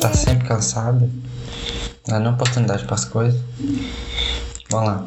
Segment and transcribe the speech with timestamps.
[0.00, 1.10] Tá sempre cansado?
[2.06, 3.40] Nem oportunidade para as coisas.
[4.70, 5.04] Vamos lá.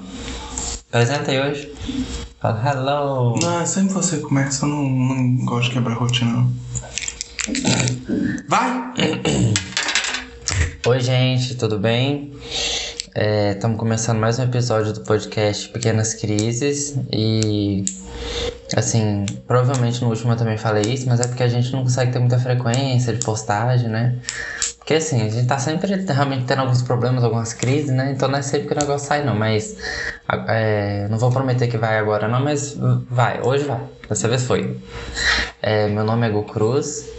[0.89, 1.73] Apresenta aí hoje.
[2.41, 3.39] Fala hello.
[3.41, 6.54] Não, é sempre você começa, eu não, não gosto de quebrar a rotina, não.
[8.50, 8.93] Vai!
[10.88, 12.31] Oi, gente, tudo bem?
[13.15, 17.83] Estamos começando mais um episódio do podcast Pequenas Crises e
[18.77, 22.11] assim, provavelmente no último eu também falei isso, mas é porque a gente não consegue
[22.11, 24.19] ter muita frequência de postagem, né?
[24.77, 28.11] Porque assim, a gente tá sempre realmente tendo alguns problemas, algumas crises, né?
[28.11, 29.75] Então não é sempre que o negócio sai não, mas
[30.47, 32.77] é, não vou prometer que vai agora não, mas
[33.09, 33.81] vai, hoje vai.
[34.08, 34.80] Dessa vez foi.
[35.63, 37.16] É, meu nome é Gu Cruz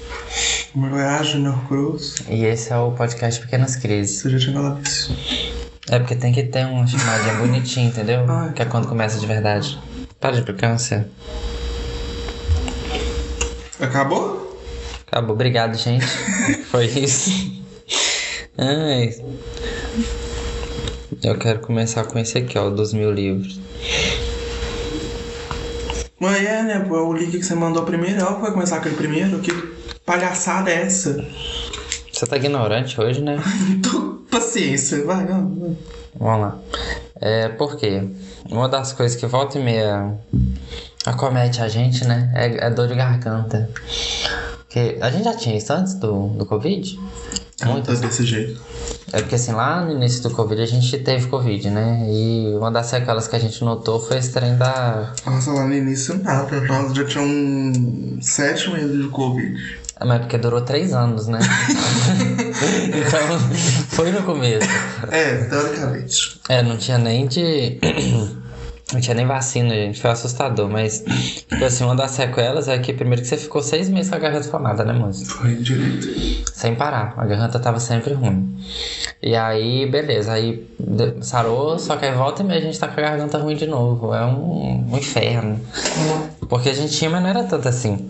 [0.76, 2.16] O meu é A Junior Cruz.
[2.28, 4.20] e esse é o podcast Pequenas Crises.
[4.20, 5.16] Você já tinha falado isso.
[5.88, 8.26] É porque tem que ter uma chamadinha bonitinha, entendeu?
[8.28, 8.52] Ai.
[8.52, 9.80] Que é quando começa de verdade.
[10.20, 11.08] Para de implicância.
[13.80, 14.60] Acabou?
[15.06, 16.04] Acabou, obrigado, gente.
[16.70, 17.30] Foi isso.
[18.58, 19.14] Ai.
[21.22, 23.58] Eu quero começar com esse aqui, ó, dos mil livros.
[26.20, 26.86] Mas é, né?
[26.90, 29.38] O link que você mandou primeiro, ela que vai começar aquele primeiro.
[29.38, 29.75] Que
[30.06, 31.26] palhaçada é essa?
[32.10, 33.36] Você tá ignorante hoje, né?
[33.82, 35.26] Tô paciência, vai.
[35.26, 35.76] Vamos
[36.18, 36.58] lá.
[37.20, 38.08] É, por quê?
[38.48, 40.16] Uma das coisas que volta e meia
[41.04, 42.32] acomete a gente, né?
[42.34, 43.68] É, é dor de garganta.
[44.58, 46.98] Porque a gente já tinha isso antes do, do Covid?
[47.64, 48.60] Muito desse jeito.
[49.12, 52.06] É porque assim, lá no início do Covid a gente teve Covid, né?
[52.08, 55.14] E uma das sequelas que a gente notou foi esse trem da.
[55.24, 56.60] Nossa, lá no início nada.
[56.62, 59.85] Nós já tínhamos sete meses de Covid.
[59.98, 61.38] É, Mas porque durou três anos, né?
[62.94, 63.38] então,
[63.88, 64.68] foi no começo.
[65.10, 66.40] É, teoricamente.
[66.48, 67.78] É, não tinha nem de.
[68.92, 70.00] Não tinha nem vacina, gente.
[70.00, 70.68] Foi assustador.
[70.68, 71.02] Mas,
[71.48, 74.18] tipo assim, uma das sequelas é que primeiro que você ficou seis meses com a
[74.20, 75.26] garganta inflamada, né, moço?
[75.26, 76.06] Foi direito.
[76.54, 77.12] Sem parar.
[77.16, 78.56] A garganta tava sempre ruim.
[79.20, 80.30] E aí, beleza.
[80.34, 80.64] Aí
[81.20, 83.66] sarou, só que aí volta e meia a gente tá com a garganta ruim de
[83.66, 84.14] novo.
[84.14, 85.60] É um, um inferno.
[86.48, 88.08] Porque a gente tinha, mas não era tanto assim.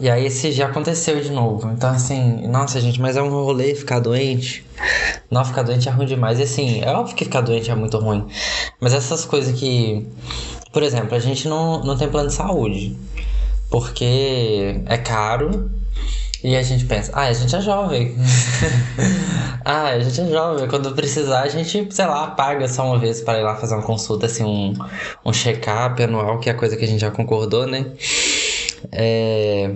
[0.00, 1.70] E aí esse já aconteceu de novo.
[1.70, 4.64] Então assim, nossa gente, mas é um rolê ficar doente.
[5.30, 6.38] Não, ficar doente é ruim demais.
[6.38, 8.26] E assim, é óbvio que ficar doente é muito ruim.
[8.80, 10.06] Mas essas coisas que.
[10.72, 12.96] Por exemplo, a gente não, não tem plano de saúde.
[13.70, 15.70] Porque é caro.
[16.42, 18.14] E a gente pensa, ah, a gente é jovem.
[19.64, 20.68] ah, a gente é jovem.
[20.68, 23.82] Quando precisar, a gente, sei lá, paga só uma vez para ir lá fazer uma
[23.82, 24.72] consulta, assim, um,
[25.24, 27.86] um check-up anual, que é a coisa que a gente já concordou, né?
[28.92, 29.70] É...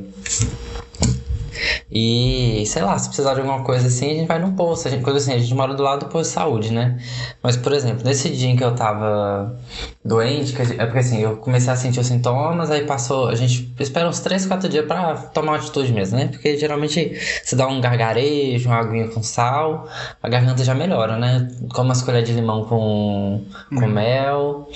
[1.91, 4.89] E, sei lá, se precisar de alguma coisa assim, a gente vai no posto.
[4.89, 6.99] A gente, coisa assim, a gente mora do lado do posto de saúde, né?
[7.43, 9.55] Mas, por exemplo, nesse dia em que eu tava
[10.03, 13.71] doente, gente- é porque assim, eu comecei a sentir os sintomas, aí passou, a gente
[13.79, 16.29] espera uns 3, 4 dias pra tomar uma atitude mesmo, né?
[16.29, 17.15] Porque geralmente
[17.45, 19.87] se dá um gargarejo, uma aguinha com sal,
[20.23, 21.49] a garganta já melhora, né?
[21.75, 24.69] Como as colheres de limão com, com mel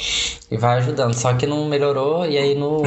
[0.50, 1.14] e vai ajudando.
[1.14, 2.82] Só que não melhorou, e aí no.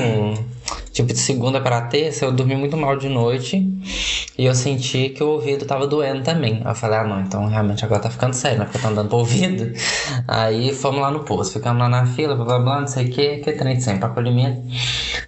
[1.00, 3.66] Tipo, de segunda para terça, eu dormi muito mal de noite
[4.38, 6.56] e eu senti que o ouvido tava doendo também.
[6.56, 8.66] Aí eu falei, ah, não, então realmente agora tá ficando sério, né?
[8.66, 9.72] Porque eu tô andando pro ouvido.
[10.28, 13.10] Aí fomos lá no posto, ficamos lá na fila, blá blá blá, não sei o
[13.12, 14.62] que, que trem de sempre, acolhimento.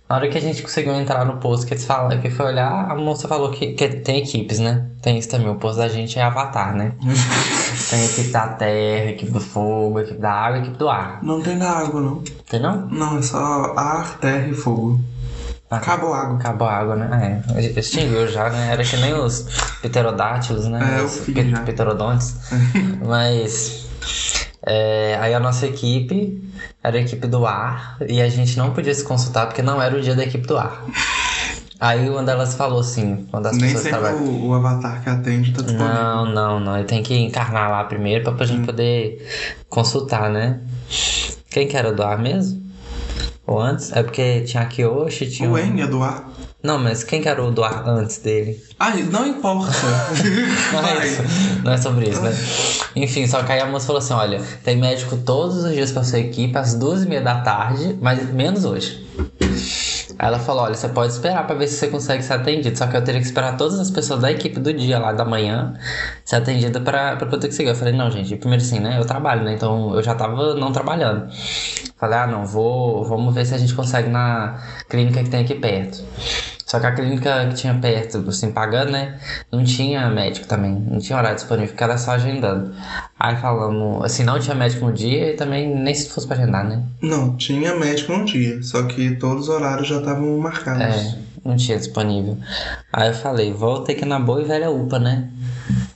[0.09, 2.91] Na hora que a gente conseguiu entrar no posto, que eles falaram, que foi olhar,
[2.91, 4.87] a moça falou que, que tem equipes, né?
[5.01, 6.91] Tem isso também, o posto da gente é avatar, né?
[7.89, 11.23] tem equipe da terra, equipe do fogo, equipe da água, equipe do ar.
[11.23, 12.21] Não tem da água, não.
[12.49, 12.87] Tem não?
[12.87, 14.99] Não, é só ar, terra e fogo.
[15.71, 16.35] Acabou a água.
[16.37, 17.41] Acabou a água, né?
[17.55, 18.73] É, extinguiu já, né?
[18.73, 19.47] Era que nem os
[19.81, 20.99] pterodátilos, né?
[20.99, 21.61] É, os já.
[21.61, 22.35] pterodontes.
[23.07, 23.87] Mas.
[24.65, 26.43] é, aí a nossa equipe
[26.83, 29.95] era a equipe do ar e a gente não podia se consultar porque não era
[29.95, 30.83] o dia da equipe do ar.
[31.79, 34.17] Aí uma delas falou assim, uma das Nem pessoas sempre trabalha.
[34.17, 35.87] o, o avatar que atende tá disponível.
[35.95, 36.75] Não, não, não.
[36.77, 38.47] Ele tem que encarnar lá primeiro pra Hum.
[38.47, 39.27] gente poder
[39.67, 40.59] consultar, né?
[41.49, 42.61] Quem que era do ar mesmo?
[43.51, 43.91] Ou antes?
[43.91, 45.49] É porque tinha a Kyoshi, tinha.
[45.49, 46.25] O Eng é do ar.
[46.63, 48.57] Não, mas quem que era o do ar antes dele?
[48.79, 49.71] Ah, não importa.
[50.71, 51.21] Não é, isso.
[51.63, 52.31] Não é sobre isso, né?
[52.95, 56.03] Enfim, só que aí a moça falou assim: olha, tem médico todos os dias pra
[56.03, 59.05] sua equipe, às duas e meia da tarde, mas menos hoje.
[60.21, 62.77] Aí ela falou: olha, você pode esperar pra ver se você consegue ser atendido.
[62.77, 65.25] Só que eu teria que esperar todas as pessoas da equipe do dia lá da
[65.25, 65.73] manhã
[66.23, 67.69] ser atendida pra poder conseguir.
[67.69, 68.99] Eu falei: não, gente, primeiro assim, né?
[68.99, 69.53] Eu trabalho, né?
[69.55, 71.27] Então eu já tava não trabalhando.
[71.97, 75.55] Falei: ah, não, vou, vamos ver se a gente consegue na clínica que tem aqui
[75.55, 76.03] perto.
[76.71, 79.19] Só que a clínica que tinha perto, assim, pagando, né?
[79.51, 80.71] Não tinha médico também.
[80.71, 82.73] Não tinha horário disponível, porque era só agendando.
[83.19, 86.63] Aí falamos, assim, não tinha médico no dia e também nem se fosse pra agendar,
[86.63, 86.81] né?
[87.01, 90.81] Não, tinha médico no dia, só que todos os horários já estavam marcados.
[90.81, 92.37] É, não tinha disponível.
[92.93, 95.27] Aí eu falei, vou ter que ir na boa e velha UPA, né?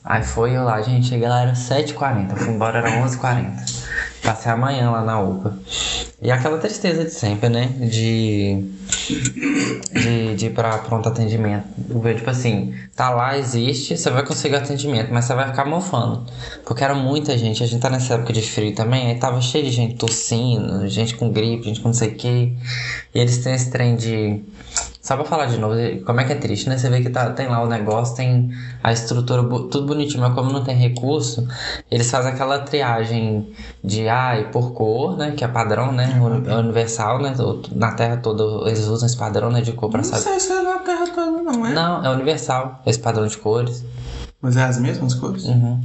[0.06, 3.86] Aí foi eu lá, gente, cheguei lá, era 7h40, eu fui embora, era 11h40.
[4.24, 5.58] Passei amanhã lá na UPA.
[6.22, 7.68] E aquela tristeza de sempre, né?
[7.80, 8.64] De.
[9.94, 11.68] De, de ir pra pronto atendimento.
[12.16, 16.26] Tipo assim, tá lá, existe, você vai conseguir atendimento, mas você vai ficar mofando.
[16.66, 19.64] Porque era muita gente, a gente tá nessa época de frio também, aí tava cheio
[19.64, 22.58] de gente tossindo, gente com gripe, gente com não sei o que.
[23.14, 24.42] E eles têm esse trem de.
[25.06, 26.80] Só pra falar de novo, como é que é triste, né?
[26.80, 28.50] Você vê que tá, tem lá o negócio, tem
[28.84, 31.48] a estrutura, tudo bonitinho, mas como não tem recurso,
[31.92, 33.54] eles fazem aquela triagem
[33.84, 35.34] de ai por cor, né?
[35.38, 36.20] Que é padrão, né?
[36.48, 37.36] é universal, né?
[37.76, 39.62] Na terra toda eles usam esse padrão, né?
[39.62, 40.24] De cor pra Não saber.
[40.24, 41.72] sei se é na Terra toda, não, é?
[41.72, 43.86] Não, é universal, esse padrão de cores.
[44.42, 45.46] Mas é as mesmas cores?
[45.46, 45.84] Uhum.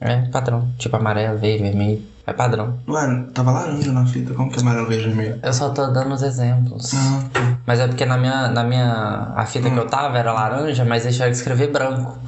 [0.00, 2.02] É padrão, tipo amarelo, verde, vermelho.
[2.26, 2.78] É padrão.
[2.88, 5.40] Ué, tava laranja na fita, como que é amarelo, verde vermelho?
[5.42, 6.92] Eu só tô dando os exemplos.
[6.94, 7.58] Ah, tá.
[7.66, 9.32] Mas é porque na minha, na minha.
[9.36, 12.18] A fita que eu tava era laranja, mas eles tiveram que escrever branco.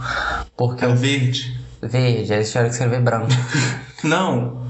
[0.57, 0.97] Porque É eu.
[0.97, 1.59] verde.
[1.81, 3.29] Verde, aí eles tiveram que escrever branco.
[4.05, 4.63] Não,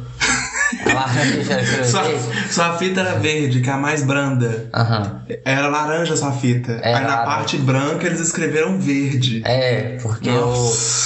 [0.87, 2.05] A laranja tiveram que escrever sua,
[2.51, 4.69] sua fita era verde, que é a mais branda.
[4.75, 5.23] Aham.
[5.45, 6.73] Era laranja sua fita.
[6.83, 7.25] Era Aí na laranja.
[7.27, 9.43] parte branca eles escreveram verde.
[9.45, 10.53] É, porque eu.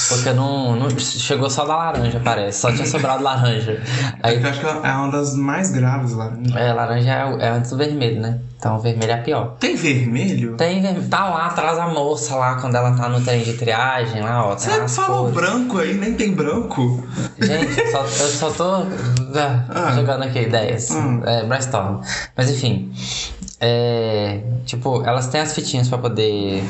[0.08, 0.90] Porque não, não.
[0.98, 2.60] Chegou só da laranja, parece.
[2.60, 3.82] Só tinha sobrado laranja.
[4.22, 4.42] Aí.
[4.42, 6.58] Eu acho que é uma das mais graves, laranja.
[6.58, 8.38] É, laranja é, é antes do vermelho, né?
[8.58, 9.56] Então vermelho é a pior.
[9.60, 10.56] Tem vermelho?
[10.56, 11.08] Tem, vermelho.
[11.08, 14.56] tá lá atrás a moça lá, quando ela tá no trem de triagem, lá, ó.
[14.56, 15.34] Você falou cores.
[15.34, 17.06] branco aí, nem tem branco.
[17.40, 18.64] Gente, eu só, eu só tô
[19.38, 19.92] ah, Ah.
[19.92, 20.90] jogando aqui ideias.
[20.90, 21.22] Hum.
[21.24, 22.00] É, brainstorm.
[22.34, 22.92] Mas enfim.
[23.60, 26.62] É, tipo, elas têm as fitinhas pra poder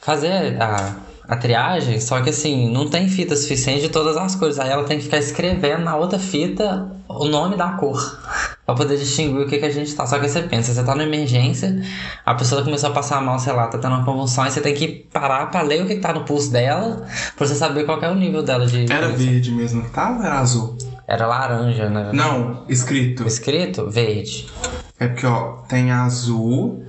[0.00, 0.96] fazer a,
[1.26, 4.58] a triagem, só que assim, não tem fita suficiente de todas as cores.
[4.58, 8.18] Aí ela tem que ficar escrevendo na outra fita o nome da cor.
[8.64, 10.06] Pra poder distinguir o que, que a gente tá.
[10.06, 11.82] Só que você pensa, você tá numa emergência,
[12.24, 14.74] a pessoa começou a passar mal, sei lá, tá tendo uma convulsão, aí você tem
[14.74, 17.06] que parar pra ler o que, que tá no pulso dela,
[17.36, 18.90] pra você saber qual é o nível dela de.
[18.90, 20.78] Era verde mesmo tava ou era azul?
[21.06, 22.10] Era laranja, né?
[22.14, 23.26] Não, escrito.
[23.26, 24.46] Escrito verde.
[24.98, 26.82] É porque, ó, tem azul,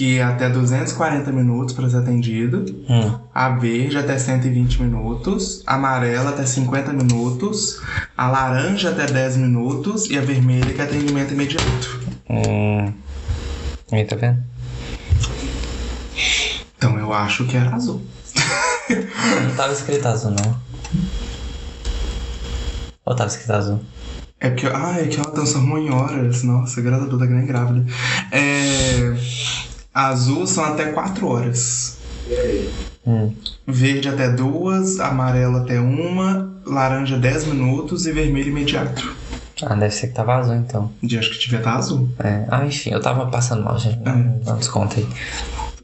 [0.00, 2.64] que é até 240 minutos para ser atendido.
[2.88, 3.18] Hum.
[3.34, 5.62] A verde até 120 minutos.
[5.66, 7.78] A amarela até 50 minutos.
[8.16, 10.08] A laranja até 10 minutos.
[10.08, 12.00] E a vermelha que é atendimento imediato.
[12.30, 12.90] Hum.
[13.92, 14.42] Aí, tá vendo?
[16.78, 18.00] Então eu acho que era azul.
[18.88, 20.56] Não tava escrito azul, não.
[23.04, 23.80] Ou tava escrito azul?
[24.40, 26.42] É porque, ah, é que ela transformou em horas.
[26.42, 27.84] Nossa, graças a Deus, tá que nem grávida.
[28.32, 29.60] É.
[30.08, 31.98] Azul são até 4 horas.
[33.06, 33.34] Hum.
[33.66, 39.16] Verde até 2, amarelo até 1, laranja 10 minutos e vermelho imediato.
[39.62, 40.90] Ah, deve ser que tava azul, então.
[41.02, 42.08] De acho que devia estar azul.
[42.18, 42.46] É.
[42.48, 43.98] Ah, enfim, eu tava passando mal, gente.
[44.00, 45.06] Não, não desconta aí.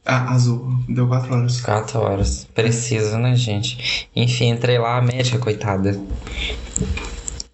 [0.04, 0.66] Ah, azul.
[0.88, 1.60] Deu 4 horas.
[1.60, 2.46] Quatro horas.
[2.54, 4.08] Preciso, né, gente?
[4.14, 5.98] Enfim, entrei lá, a médica, coitada.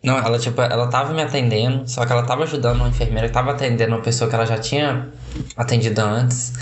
[0.03, 3.35] Não, ela, tipo, ela tava me atendendo, só que ela tava ajudando uma enfermeira que
[3.35, 5.09] tava atendendo uma pessoa que ela já tinha
[5.57, 6.53] atendido antes.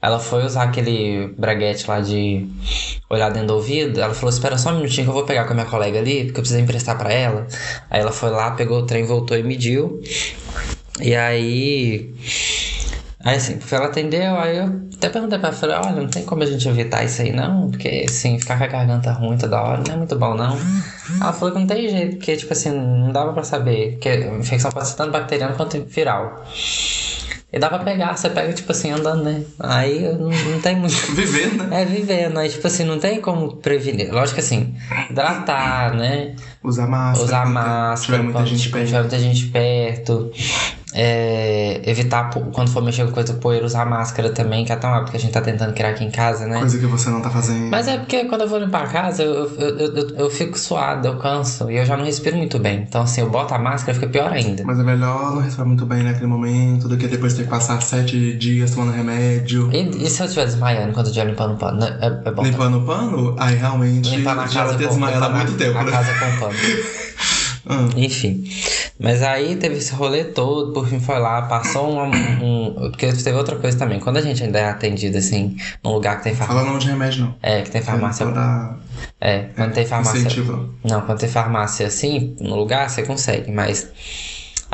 [0.00, 2.46] Ela foi usar aquele braguete lá de
[3.10, 4.00] olhar dentro do ouvido.
[4.00, 6.24] Ela falou: Espera só um minutinho que eu vou pegar com a minha colega ali,
[6.26, 7.46] porque eu preciso emprestar pra ela.
[7.90, 10.00] Aí ela foi lá, pegou o trem, voltou e mediu.
[11.00, 12.14] E aí.
[13.24, 16.42] Aí assim, ela atendeu, aí eu até perguntei pra ela, falei, olha, não tem como
[16.42, 19.82] a gente evitar isso aí não, porque assim, ficar com a garganta ruim toda hora
[19.86, 20.58] não é muito bom não.
[21.20, 24.36] Ela falou que não tem jeito, porque tipo assim, não dava pra saber, porque a
[24.36, 26.44] infecção pode ser tanto bacteriana quanto viral.
[27.50, 29.42] E dá pra pegar, você pega tipo assim, andando, né?
[29.60, 30.94] Aí não, não tem muito.
[31.14, 31.82] Vivendo, né?
[31.82, 34.12] É vivendo, aí tipo assim, não tem como prevenir.
[34.12, 34.74] Lógico que assim,
[35.08, 36.34] hidratar, né?
[36.64, 37.24] Usar máscara.
[37.24, 38.86] Usar máscara, Tiver muita gente tipo, perto.
[38.86, 40.32] tiver muita gente perto.
[40.96, 45.10] É, evitar, quando for mexer com coisa poeira, usar máscara também, que é tão hábito
[45.10, 46.60] que a gente tá tentando criar aqui em casa, né?
[46.60, 47.68] Coisa que você não tá fazendo.
[47.68, 51.08] Mas é porque quando eu vou limpar a casa, eu, eu, eu, eu, fico suado,
[51.08, 52.86] eu canso e eu já não respiro muito bem.
[52.88, 54.62] Então, assim, eu boto a máscara, fica pior ainda.
[54.64, 57.82] Mas é melhor não respirar muito bem naquele momento do que depois ter que passar
[57.82, 59.70] sete dias tomando remédio.
[59.72, 61.84] E, e se eu estiver desmaiando quando eu estiver limpando o pano?
[61.84, 62.44] É, é bom.
[62.44, 65.82] Limpando o pano, aí realmente Limpar na já casa ter desmaiado há muito tempo, a
[65.82, 65.90] né?
[65.90, 66.54] casa com pano.
[67.66, 68.44] Ah, Enfim.
[69.00, 72.74] Mas aí teve esse rolê todo, por fim foi lá, passou um, um.
[72.90, 73.98] Porque teve outra coisa também.
[74.00, 76.60] Quando a gente ainda é atendido, assim, num lugar que tem farmácia.
[76.60, 77.34] fala nome de remédio, não.
[77.42, 78.26] É, que tem farmácia.
[78.26, 78.76] Pra
[79.20, 80.18] É, quando tem farmácia.
[80.18, 80.68] incentivo.
[80.84, 83.90] Não, quando tem farmácia assim, no lugar, você consegue, mas.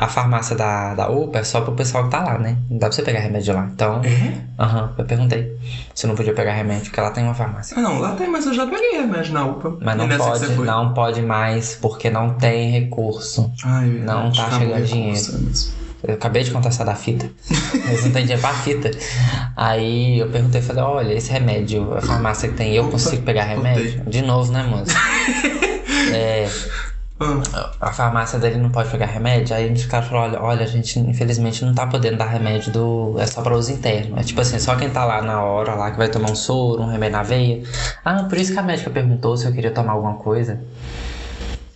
[0.01, 2.57] A farmácia da, da UPA é só pro pessoal que tá lá, né?
[2.69, 3.69] Não dá pra você pegar remédio lá.
[3.71, 4.33] Então, É?
[4.59, 5.55] aham, eu perguntei
[5.93, 7.77] se não podia pegar remédio, porque lá tem uma farmácia.
[7.77, 9.77] Ah, não, lá tem, mas eu já peguei remédio na UPA.
[9.79, 13.51] Mas não pode, não pode mais, porque não tem recurso.
[13.63, 15.19] Ai, Não tá chegando dinheiro.
[15.19, 15.81] é mesmo.
[16.03, 17.29] Eu acabei de contar essa da fita.
[17.87, 18.89] Eles não têm dinheiro pra fita.
[19.55, 23.43] Aí eu perguntei, falei, olha, esse remédio, a farmácia que tem, eu Opa, consigo pegar
[23.43, 24.01] remédio?
[24.07, 24.91] De novo, né, moço?
[26.11, 26.49] é,
[27.53, 29.55] Ah, a farmácia dele não pode pegar remédio.
[29.55, 33.15] Aí os caras falaram, olha, olha, a gente infelizmente não tá podendo dar remédio do.
[33.19, 34.19] É só pra uso interno.
[34.19, 36.81] É tipo assim, só quem tá lá na hora lá que vai tomar um soro,
[36.81, 37.63] um remédio na veia.
[38.03, 40.59] Ah, por isso que a médica perguntou se eu queria tomar alguma coisa.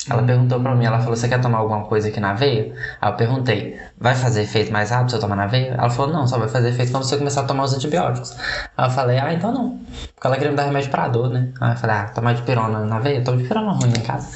[0.07, 2.75] Ela perguntou pra mim, ela falou, você quer tomar alguma coisa aqui na veia?
[3.01, 5.73] Aí eu perguntei, vai fazer efeito mais rápido se eu tomar na veia?
[5.73, 8.35] Ela falou, não, só vai fazer efeito quando você começar a tomar os antibióticos.
[8.77, 9.79] Aí eu falei, ah, então não.
[10.13, 11.49] Porque ela queria me dar remédio pra dor, né?
[11.59, 13.23] Aí eu falei, ah, tomar de pirona na veia?
[13.23, 14.27] Tomo de pirona ruim em casa.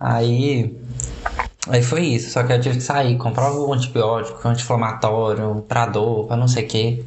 [0.00, 0.76] Aí...
[1.68, 5.84] Aí foi isso, só que eu tive que sair, comprar o antibiótico, o anti-inflamatório, pra
[5.84, 7.04] dor, pra não sei o que.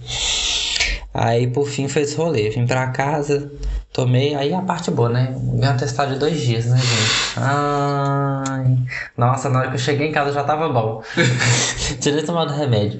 [1.13, 2.50] Aí por fim foi esse rolê.
[2.50, 3.51] Vim pra casa,
[3.91, 5.35] tomei, aí a parte boa, né?
[5.35, 7.33] Ganhei um testado de dois dias, né, gente?
[7.38, 8.77] Ai.
[9.17, 11.03] Nossa, na hora que eu cheguei em casa já tava bom.
[12.01, 13.00] Tinha tomado remédio.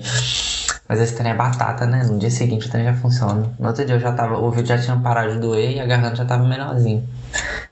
[0.88, 2.04] Mas esse trem é batata, né?
[2.04, 3.52] No dia seguinte o trem já funciona.
[3.58, 4.38] No outro dia eu já tava.
[4.38, 7.08] O ouvido já tinha parado de doer e a garganta já tava menorzinho.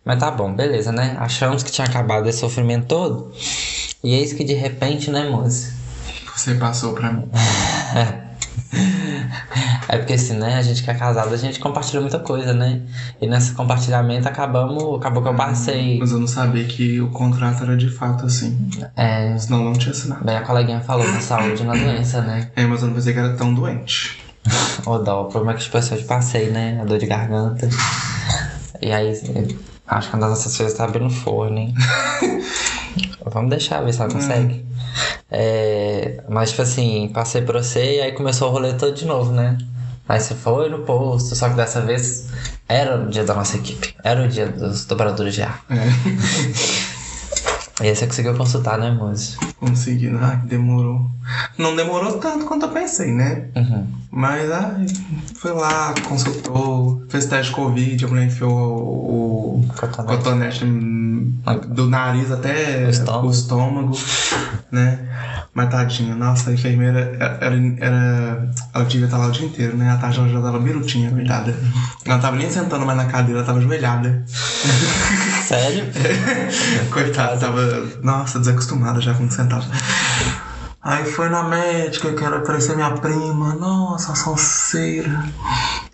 [0.04, 1.16] Mas tá bom, beleza, né?
[1.20, 3.32] Achamos que tinha acabado esse sofrimento todo.
[4.04, 5.82] E eis que de repente, né, moça?
[6.42, 7.30] você passou pra mim.
[9.88, 10.56] É porque assim, né?
[10.58, 12.82] A gente que é casado, a gente compartilha muita coisa, né?
[13.22, 14.96] E nesse compartilhamento acabamos.
[14.96, 16.00] Acabou que eu passei.
[16.00, 18.70] Mas eu não sabia que o contrato era de fato assim.
[18.96, 19.38] É.
[19.38, 20.24] Senão não tinha assinado.
[20.24, 22.50] Bem, a coleguinha falou da saúde na doença, né?
[22.56, 24.18] É, mas eu não pensei que era tão doente.
[24.86, 26.80] Ô, dó, o problema é que, tipo eu passei, né?
[26.82, 27.68] A dor de garganta.
[28.82, 29.12] E aí,
[29.88, 31.74] acho que uma das nossas coisas tá abrindo forno, hein?
[33.26, 34.66] Vamos deixar, ver se ela consegue.
[35.30, 39.32] É, mas, tipo assim, passei por você e aí começou o rolê todo de novo,
[39.32, 39.58] né?
[40.10, 42.28] Aí você foi no posto, só que dessa vez
[42.68, 43.96] era o dia da nossa equipe.
[44.04, 45.64] Era o dia dos dobradores de ar.
[45.70, 46.92] É.
[47.82, 49.40] E aí você conseguiu consultar, né, moço?
[49.60, 51.10] Consegui, ai, demorou.
[51.58, 53.48] Não demorou tanto quanto eu pensei, né?
[53.56, 53.88] Uhum.
[54.14, 54.86] Mas ai,
[55.36, 60.18] foi lá, consultou, fez teste de Covid, a mulher enfiou o, Cotonete.
[60.18, 60.66] cotonete
[61.70, 63.28] do nariz até O estômago.
[63.28, 63.98] o estômago,
[64.70, 65.00] né?
[65.54, 69.92] Mas tadinha, nossa, a enfermeira, era, era, ela devia estar lá o dia inteiro, né?
[69.92, 71.52] A tarde ela já tava birutinha, coitada.
[72.06, 74.24] Ela não tava nem sentando mais na cadeira, ela tava ajoelhada.
[75.48, 75.86] Sério?
[76.92, 77.62] Coitada, tava,
[78.04, 79.66] nossa, desacostumada já com sentado.
[80.84, 85.24] Aí foi na médica, que era parecer minha prima, nossa, sonseira.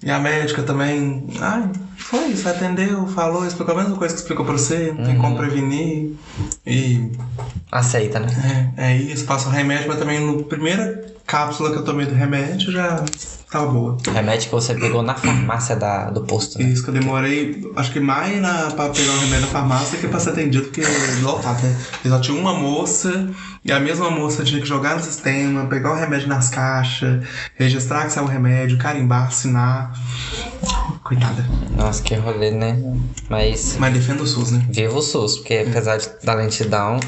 [0.02, 4.46] E a médica também, ai, foi isso, atendeu, falou, explicou a mesma coisa que explicou
[4.46, 6.14] pra você, não tem como prevenir.
[6.66, 7.12] E
[7.70, 8.74] Aceita, né?
[8.78, 12.16] é, é isso, passa o remédio, mas também no primeira cápsula que eu tomei do
[12.16, 13.04] remédio já
[13.50, 13.98] tava boa.
[14.14, 16.66] Remédio que você pegou na farmácia da, do posto, né?
[16.66, 20.08] Isso que eu demorei, acho que mais na, pra pegar o remédio na farmácia que
[20.08, 20.82] pra ser atendido, porque
[21.22, 21.76] lotado, né?
[22.04, 23.30] E só tinha uma moça,
[23.64, 27.26] e a mesma moça tinha que jogar no sistema, pegar o remédio nas caixas,
[27.56, 29.94] registrar que saiu o remédio, carimbar, assinar.
[31.04, 31.46] Coitada.
[31.76, 32.78] Nossa, que rolê, né?
[33.30, 34.66] Mas Mas defenda o SUS, né?
[34.70, 37.00] viva o SUS, porque apesar da lentidão,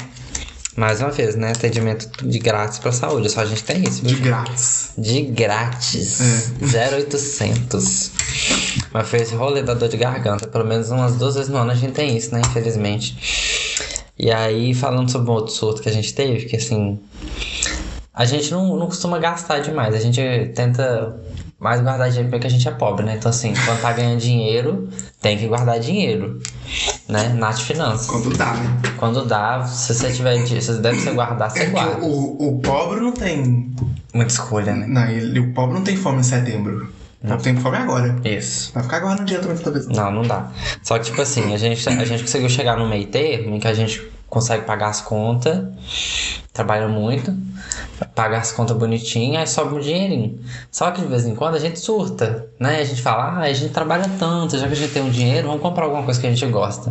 [0.76, 1.50] mais uma vez, né?
[1.50, 3.28] Atendimento de grátis pra saúde.
[3.28, 4.92] Só a gente tem isso, De grátis.
[4.96, 6.20] De grátis.
[6.60, 8.10] 0800.
[8.92, 10.46] Mas foi esse rolê da dor de garganta.
[10.46, 12.40] Pelo menos umas duas vezes no ano a gente tem isso, né?
[12.40, 13.16] Infelizmente.
[14.18, 17.00] E aí, falando sobre um outro surto que a gente teve, que assim.
[18.12, 19.94] A gente não, não costuma gastar demais.
[19.94, 20.20] A gente
[20.54, 21.16] tenta
[21.58, 23.16] mais guardar dinheiro porque a gente é pobre, né?
[23.18, 24.88] Então, assim, quando tá ganhando dinheiro,
[25.20, 26.40] tem que guardar dinheiro.
[27.08, 27.28] Né?
[27.30, 28.06] Nath Finanças.
[28.06, 28.78] Quando dá, né?
[28.96, 32.04] Quando dá, se você tiver dinheiro, se deve você guardar, você É guarda.
[32.04, 33.72] o, o pobre não tem.
[34.14, 34.86] Muita escolha, né?
[34.88, 36.92] Não, ele, o pobre não tem fome em setembro.
[37.22, 38.16] O pobre tem fome agora.
[38.24, 38.72] Isso.
[38.72, 39.86] Vai ficar no dia também toda vez.
[39.88, 40.48] Não, não dá.
[40.82, 43.68] Só que, tipo assim, a gente, a gente conseguiu chegar no meio termo em que
[43.68, 45.60] a gente consegue pagar as contas,
[46.52, 47.34] trabalha muito,
[48.14, 50.38] paga as contas bonitinho, aí sobe um dinheirinho.
[50.70, 52.80] Só que de vez em quando a gente surta, né?
[52.80, 55.48] A gente fala, ah, a gente trabalha tanto, já que a gente tem um dinheiro,
[55.48, 56.90] vamos comprar alguma coisa que a gente gosta.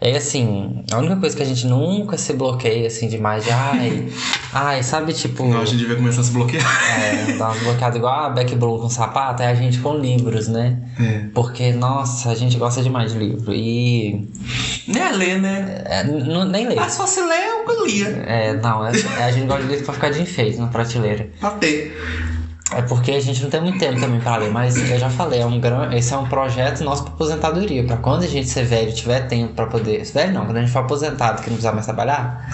[0.00, 4.08] Aí, assim, a única coisa que a gente nunca se bloqueia, assim, demais de, ai,
[4.52, 5.44] ai, sabe, tipo.
[5.44, 6.64] Não, a gente devia começar a se bloquear.
[6.96, 10.48] É, dar umas bloqueadas igual a Beck Bloom com sapato, é a gente com livros,
[10.48, 10.78] né?
[11.00, 11.26] É.
[11.34, 13.52] Porque, nossa, a gente gosta demais de livro.
[13.52, 14.28] E.
[14.88, 15.82] Nem é ler, né?
[15.86, 16.86] é, n- nem lê.
[16.86, 18.08] Ah, só se ler eu lia.
[18.26, 21.28] É, não, é, é a gente gosta de livro pra ficar de enfeite na prateleira.
[21.40, 21.96] Pra ter.
[22.72, 25.40] É porque a gente não tem muito tempo também pra ler, mas eu já falei,
[25.40, 25.92] é um gran...
[25.94, 27.84] esse é um projeto nosso pra aposentadoria.
[27.84, 30.04] Pra quando a gente ser velho, tiver tempo pra poder.
[30.04, 32.44] Velho não, quando a gente for aposentado, que não precisar mais trabalhar,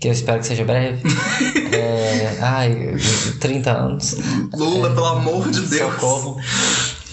[0.00, 1.02] que eu espero que seja breve.
[1.72, 2.96] é, ai,
[3.40, 4.16] 30 anos.
[4.52, 5.92] Lula, É, pelo amor de Deus.
[5.92, 6.40] Socorro.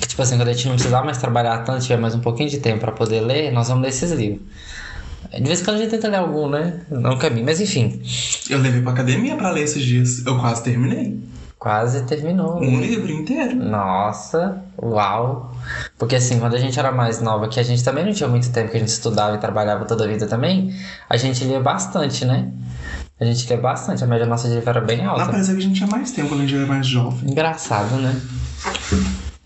[0.07, 2.57] Tipo assim, quando a gente não precisar mais trabalhar tanto, tiver mais um pouquinho de
[2.57, 4.41] tempo pra poder ler, nós vamos ler esses livros.
[5.33, 6.81] De vez em quando a gente tenta ler algum, né?
[6.89, 8.01] Não caminho, mas enfim.
[8.49, 10.25] Eu levei pra academia pra ler esses dias.
[10.25, 11.19] Eu quase terminei.
[11.57, 12.57] Quase terminou.
[12.59, 13.55] Um livro inteiro.
[13.55, 15.55] Nossa, uau.
[15.97, 18.51] Porque assim, quando a gente era mais nova, que a gente também não tinha muito
[18.51, 20.75] tempo que a gente estudava e trabalhava toda a vida também,
[21.07, 22.49] a gente lia bastante, né?
[23.19, 25.25] A gente lia bastante, a média nossa de livro era bem Lá alta.
[25.27, 27.29] parece que a gente tinha mais tempo quando a gente era mais jovem.
[27.29, 28.19] Engraçado, né?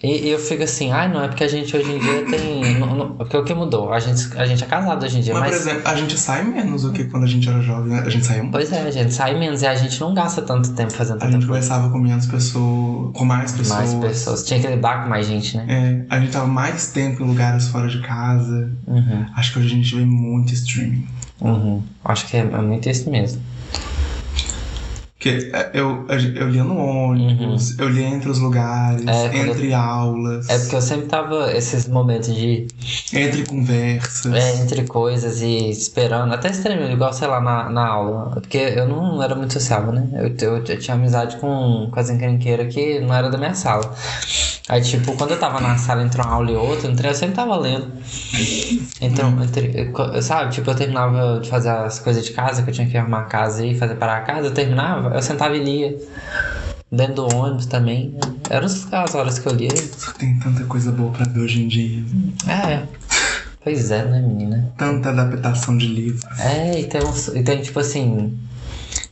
[0.03, 2.79] E, e eu fico assim, ai, não é porque a gente hoje em dia tem.
[2.79, 3.93] Não, não, porque o que mudou?
[3.93, 5.51] A gente, a gente é casado hoje em dia, Mas, mas.
[5.51, 7.93] por exemplo, a gente sai menos do que quando a gente era jovem.
[7.93, 8.03] né?
[8.05, 8.51] A gente muito.
[8.51, 11.31] Pois é, a gente sai menos e a gente não gasta tanto tempo fazendo A
[11.31, 13.93] gente conversava com menos pessoas, com mais pessoas.
[13.93, 14.43] Mais pessoas.
[14.43, 15.65] Tinha que lidar com mais gente, né?
[16.09, 18.69] É, a gente tava mais tempo em lugares fora de casa.
[18.85, 21.07] Uhum, Acho que hoje a gente vê muito streaming.
[21.39, 21.81] uhum.
[22.03, 23.41] Acho que é, é muito isso mesmo.
[25.25, 26.05] Porque é, eu,
[26.35, 29.09] eu lia no ônibus, eu lia entre os lugares, Uhum.
[29.09, 32.67] É, entre aulas, É porque eu sempre tava esses momentos de
[33.11, 34.31] entre conversas.
[34.31, 38.29] é, entre coisas e esperando, até extremo, igual, sei lá, na, na aula.
[38.39, 40.07] Porque eu não era muito sociável, né?
[40.13, 43.95] Eu, eu, eu tinha amizade com, com as encrenqueiras que não era da minha sala.
[44.69, 47.35] Aí, tipo, quando eu tava na sala entre uma aula e outra, entre, eu sempre
[47.35, 47.91] tava lendo.
[49.01, 49.91] Então, entre,
[50.21, 53.21] sabe, tipo, eu terminava de fazer as coisas de casa, que eu tinha que arrumar
[53.21, 55.97] a casa e fazer parar a casa, eu terminava, eu sentava e lia.
[56.91, 58.15] Dentro do ônibus também.
[58.49, 59.69] Eram as horas que eu lia.
[60.17, 62.03] Tem tanta coisa boa pra ver hoje em dia.
[62.47, 62.83] É.
[63.63, 64.71] Pois é, né, menina?
[64.77, 66.23] Tanta adaptação de livros.
[66.39, 68.37] É, e tem, uns, e tem tipo assim.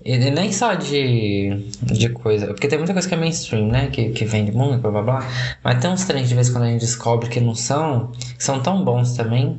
[0.05, 2.47] E e nem só de, de coisa.
[2.47, 3.87] Porque tem muita coisa que é mainstream, né?
[3.87, 5.27] Que, que vende muito, blá blá blá.
[5.63, 8.11] Mas tem uns trens de vez em quando a gente descobre que não são.
[8.37, 9.57] Que são tão bons também.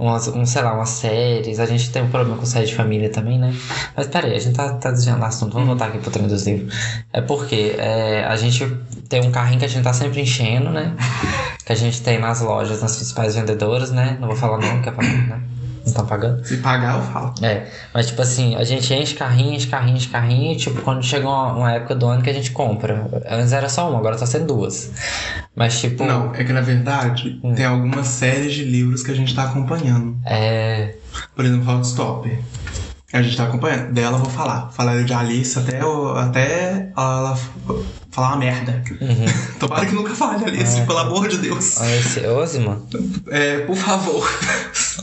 [0.00, 1.60] Umas, um, sei lá, umas séries.
[1.60, 3.54] A gente tem um problema com série de família também, né?
[3.94, 5.52] Mas peraí, a gente tá, tá desviando o assunto.
[5.52, 6.74] Vamos voltar aqui pro trem dos livros.
[7.12, 8.66] É porque é, a gente
[9.10, 10.96] tem um carrinho que a gente tá sempre enchendo, né?
[11.66, 14.16] Que a gente tem nas lojas, nas principais vendedoras, né?
[14.18, 15.40] Não vou falar não, que é pra, né?
[15.90, 16.44] Não estão pagando.
[16.44, 17.34] Se pagar, eu falo.
[17.42, 21.02] É, mas tipo assim, a gente enche carrinho, enche carrinho, enche carrinho, e tipo, quando
[21.04, 23.06] chega uma, uma época do ano que a gente compra.
[23.28, 24.90] Antes era só uma, agora tá sendo duas.
[25.54, 26.04] Mas tipo.
[26.04, 27.54] Não, é que na verdade Hum.
[27.54, 30.16] tem algumas séries de livros que a gente tá acompanhando.
[30.24, 30.94] É.
[31.34, 32.38] Por exemplo, Hot Stop.
[33.12, 33.92] A gente tá acompanhando.
[33.92, 34.70] Dela eu vou falar.
[34.70, 35.80] Falar de Alice até,
[36.16, 37.36] até ela
[38.10, 38.82] falar uma merda.
[39.00, 39.26] Uhum.
[39.60, 40.84] Tomara que nunca fale, Alice, É.
[40.86, 41.80] pelo amor de Deus.
[41.80, 42.80] Esse Osima,
[43.30, 44.28] É, por favor.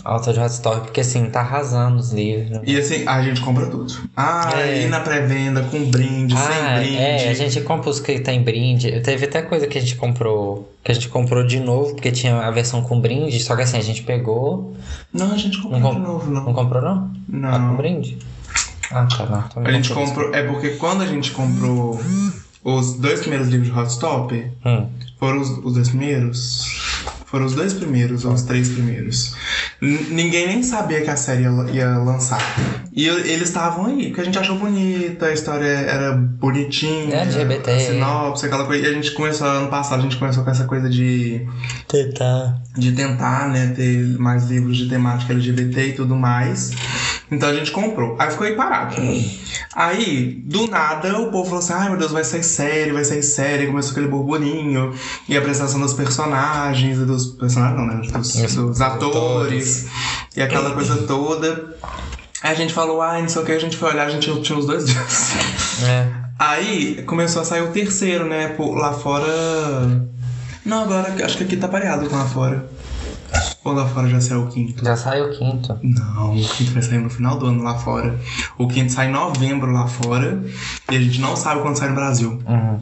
[0.04, 2.60] autor de Hot porque assim, tá arrasando os livros.
[2.66, 3.94] E assim, a gente compra tudo.
[4.16, 4.84] Ah, É.
[4.84, 6.98] e na pré-venda, com brinde, sem Ah, brinde.
[6.98, 9.00] é, a gente compra os que tem brinde.
[9.02, 10.72] Teve até coisa que a gente comprou.
[10.84, 13.40] Que a gente comprou de novo, porque tinha a versão com brinde.
[13.42, 14.76] Só que assim, a gente pegou.
[15.14, 16.54] Não, a gente comprou Não de comp- novo, Não não.
[16.54, 17.12] comprou, não?
[17.44, 17.76] Ah, com Não.
[17.76, 18.18] brinde?
[18.92, 19.64] Ah, tá, não.
[19.64, 20.34] Não A gente comprou.
[20.34, 22.00] É porque quando a gente comprou
[22.70, 24.88] os dois primeiros livros de Hot Stop, Hum.
[25.20, 26.66] foram os, os dois primeiros.
[27.26, 29.36] Foram os dois primeiros, ou os três primeiros.
[29.82, 32.40] N- ninguém nem sabia que a série ia, ia lançar.
[32.94, 37.16] E eu- eles estavam aí, porque a gente achou bonita, a história era bonitinha.
[37.16, 37.72] É, LGBT.
[37.72, 38.86] A sinopse, aquela coisa.
[38.88, 41.46] E a gente começou, ano passado, a gente começou com essa coisa de
[41.88, 42.62] Tentar.
[42.78, 46.72] de tentar, né, ter mais livros de temática LGBT e tudo mais.
[47.30, 48.16] Então a gente comprou.
[48.18, 48.96] Aí ficou aí parado.
[49.76, 53.24] Aí, do nada, o povo falou assim: ai meu Deus, vai sair série, vai sair
[53.24, 53.68] série.
[53.68, 54.94] Começou aquele burburinho.
[55.28, 58.08] E a apresentação dos personagens, dos personagens não, né?
[58.08, 59.88] Dos, Os dos atores.
[60.36, 61.76] E aquela coisa toda.
[62.42, 64.42] Aí a gente falou, ai, não sei o que, a gente foi olhar, a gente
[64.42, 65.34] tinha uns dois dias.
[65.84, 66.08] É.
[66.40, 68.56] Aí começou a sair o terceiro, né?
[68.58, 69.26] Lá fora.
[70.64, 72.70] Não, agora acho que aqui tá pareado com lá fora.
[73.64, 74.84] Ou lá fora já saiu o quinto?
[74.84, 75.78] Já saiu o quinto.
[75.84, 78.20] Não, o quinto vai sair no final do ano lá fora.
[78.58, 80.44] O quinto sai em novembro lá fora.
[80.92, 82.42] E a gente não sabe quando sai no Brasil.
[82.48, 82.80] Uhum.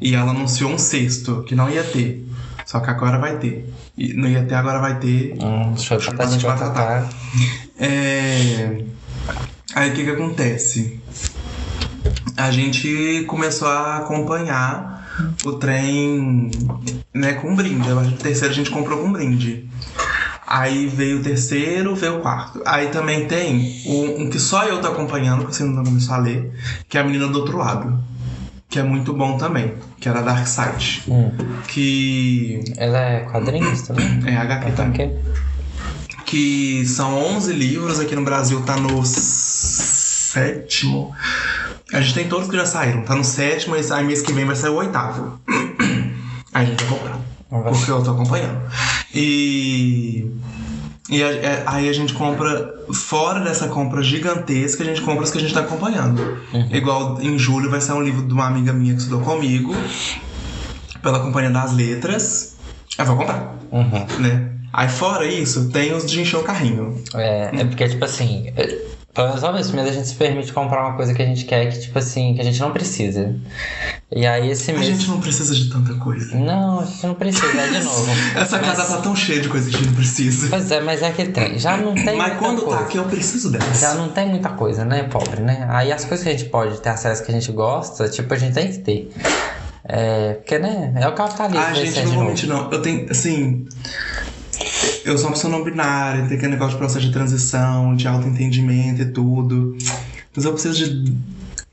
[0.00, 2.26] E ela anunciou um sexto, que não ia ter.
[2.64, 3.72] Só que agora vai ter.
[3.96, 5.34] E não ia ter, agora vai ter.
[5.42, 7.08] Hum, show de batata.
[7.78, 8.84] É...
[9.74, 11.00] Aí o que que acontece?
[12.36, 14.92] A gente começou a acompanhar
[15.44, 16.50] o trem
[17.12, 17.90] né, com brinde.
[17.90, 19.68] A partir do terceiro a gente comprou com brinde.
[20.54, 22.60] Aí veio o terceiro, veio o quarto.
[22.66, 26.18] Aí também tem um, um que só eu tô acompanhando, que você não começou a
[26.18, 26.52] ler,
[26.90, 27.98] que é a menina do outro lado.
[28.68, 31.04] Que é muito bom também, que era Dark Side.
[31.08, 31.30] Hum.
[31.68, 34.20] Que Ela é quadrinhos também?
[34.26, 35.18] é HQ também Ok.
[36.26, 41.14] que são 11 livros, aqui no Brasil tá no sétimo.
[41.94, 44.44] A gente tem todos que já saíram, tá no sétimo, e aí mês que vem
[44.44, 45.40] vai sair o oitavo.
[46.54, 47.31] Aí a gente vai comprar, Não
[47.62, 48.60] porque eu tô acompanhando.
[49.14, 50.30] E.
[51.10, 55.30] E a- é- aí a gente compra, fora dessa compra gigantesca, a gente compra as
[55.30, 56.38] que a gente tá acompanhando.
[56.70, 59.74] Igual em julho vai ser um livro de uma amiga minha que estudou comigo,
[61.02, 62.56] pela Companhia das Letras.
[62.96, 64.06] Eu vou comprar, Uhum.
[64.20, 64.48] né?
[64.72, 67.02] Aí fora isso, tem os de encher o carrinho.
[67.14, 68.78] É, é porque, tipo assim, é,
[69.14, 71.26] pelo menos uma vez por mês a gente se permite comprar uma coisa que a
[71.26, 73.34] gente quer que, tipo assim, que a gente não precisa.
[74.10, 74.86] E aí esse A mês.
[74.86, 76.34] gente não precisa de tanta coisa.
[76.36, 78.10] Não, a gente não precisa, é de novo.
[78.36, 80.48] Essa Mas- casa tá tão cheia de coisa que a gente não precisa.
[80.48, 81.58] Pois é, mas é que tem.
[81.58, 82.78] Já não tem Mas quando coisa.
[82.78, 83.78] tá aqui, eu preciso delas.
[83.80, 85.66] Já não tem muita coisa, né, pobre, né?
[85.70, 88.38] Aí as coisas que a gente pode ter acesso que a gente gosta, tipo, a
[88.38, 89.12] gente tem que ter.
[89.84, 91.64] É, porque, né, é o capitalismo.
[91.66, 92.70] Ah, gente, não vou mentir, não.
[92.70, 93.66] Eu tenho, assim.
[95.04, 99.02] Eu sou uma pessoa não binária, tem aquele negócio de processo de transição, de autoentendimento
[99.02, 99.76] e tudo.
[100.34, 101.16] Mas eu preciso de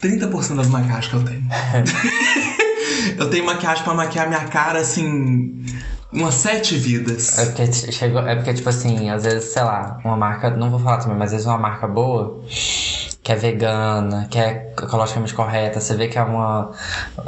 [0.02, 1.48] 30% das maquiagens que eu tenho.
[3.18, 5.64] eu tenho maquiagem pra maquiar minha cara, assim.
[6.12, 7.38] Umas sete vidas.
[7.38, 10.80] É porque chegou, é porque, tipo assim, às vezes, sei lá, uma marca, não vou
[10.80, 12.44] falar também, mas às vezes uma marca boa,
[13.22, 16.72] que é vegana, que é ecologicamente correta, você vê que é uma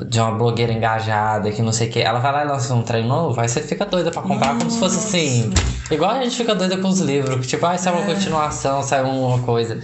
[0.07, 2.81] de uma blogueira engajada, que não sei o que, ela vai lá e lança um
[2.81, 5.53] trem novo, aí você fica doida pra comprar como se fosse assim.
[5.91, 9.03] Igual a gente fica doida com os livros, que tipo, ah, sai uma continuação, sai
[9.03, 9.79] uma coisa.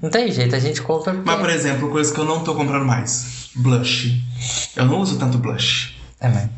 [0.00, 1.12] Não tem jeito, a gente compra.
[1.14, 4.22] porque- Mas, por exemplo, coisa que eu não tô comprando mais: blush.
[4.76, 5.96] Eu não uso tanto blush.
[6.20, 6.48] É, mas.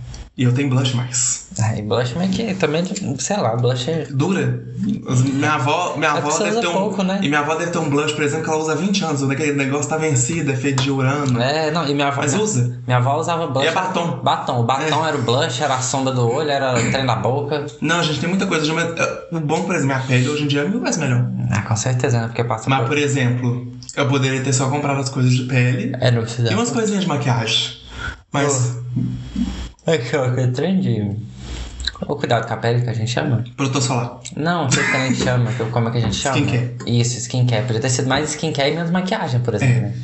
[0.43, 1.47] E eu tenho blush mais.
[1.57, 2.83] Ah, e blush mas que também,
[3.21, 4.07] sei lá, blush é.
[4.11, 4.61] Dura.
[4.77, 6.73] Minha avó, minha É avó deve ter um.
[6.73, 7.21] pouco, né?
[7.23, 9.31] E minha avó deve ter um blush, por exemplo, que ela usa há 20 anos.
[9.31, 11.41] Aquele negócio tá vencido, é feito de urano.
[11.41, 12.23] É, não, e minha avó.
[12.23, 12.81] Mas usa.
[12.85, 13.65] Minha avó usava blush.
[13.65, 14.17] E é batom.
[14.21, 14.61] Batom.
[14.61, 17.65] O batom era o blush, era a sombra do olho, era o trem da boca.
[17.81, 18.67] Não, gente, tem muita coisa.
[18.73, 21.25] eh, O bom, por exemplo, minha pele hoje em dia é mil vezes melhor.
[21.53, 22.27] Ah, com certeza, né?
[22.27, 22.89] Porque passa Mas, por...
[22.89, 26.51] por exemplo, eu poderia ter só comprado as coisas de pele É, não precisa.
[26.51, 27.81] e umas coisinhas de maquiagem.
[28.33, 28.79] Mas
[29.87, 31.11] É que é trem de.
[32.09, 33.45] O cuidado com a pele que a gente chama?
[33.57, 34.21] protetor solar.
[34.37, 35.53] Não, que a gente chama?
[35.53, 36.37] que- Como é que a gente chama?
[36.39, 36.75] Skincare.
[36.87, 37.65] Isso, skincare.
[37.67, 39.77] Podia ter sido mais skincare e menos maquiagem, por exemplo.
[39.77, 39.81] É.
[39.83, 39.95] né?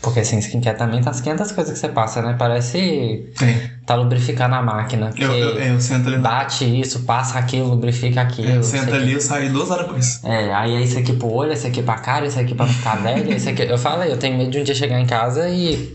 [0.00, 2.34] Porque assim, skincare também tá as 500 coisas que você passa, né?
[2.38, 3.60] Parece Tem.
[3.84, 5.10] tá lubrificando a máquina.
[5.18, 6.18] Eu, eu, é, eu sento ali.
[6.18, 8.48] Bate isso, passa aquilo, lubrifica aquilo.
[8.48, 10.24] Eu não sei sento ali eu saio duas horas depois.
[10.24, 12.72] É, aí é isso aqui pro olho, esse aqui pra cara, esse aqui pra não
[12.72, 13.62] ficar velho, esse aqui.
[13.64, 15.94] Eu falei, eu tenho medo de um dia chegar em casa e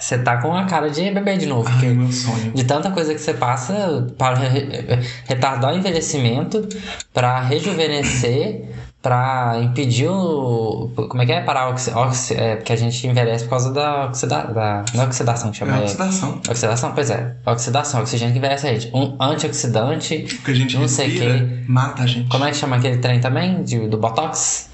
[0.00, 1.68] você tá com a cara de bebê de novo.
[1.68, 2.52] Ai, meu sonho.
[2.52, 6.68] de tanta coisa que você passa para re- re- retardar o envelhecimento,
[7.12, 8.68] pra rejuvenescer,
[9.02, 10.90] pra impedir o.
[10.94, 11.40] Como é que é?
[11.40, 15.06] Parar oxi, oxi, é, porque a gente envelhece por causa da, oxida, da Não é
[15.06, 15.84] oxidação que É chama, é.
[15.84, 16.40] oxidação.
[16.48, 17.36] Oxidação, pois é.
[17.46, 18.90] Oxidação, oxigênio que envelhece a gente.
[18.94, 20.18] Um antioxidante.
[20.44, 21.62] Que a gente Não sei quê.
[21.68, 22.28] mata a gente.
[22.28, 23.62] Como é que chama aquele trem também?
[23.62, 24.70] De, do Botox?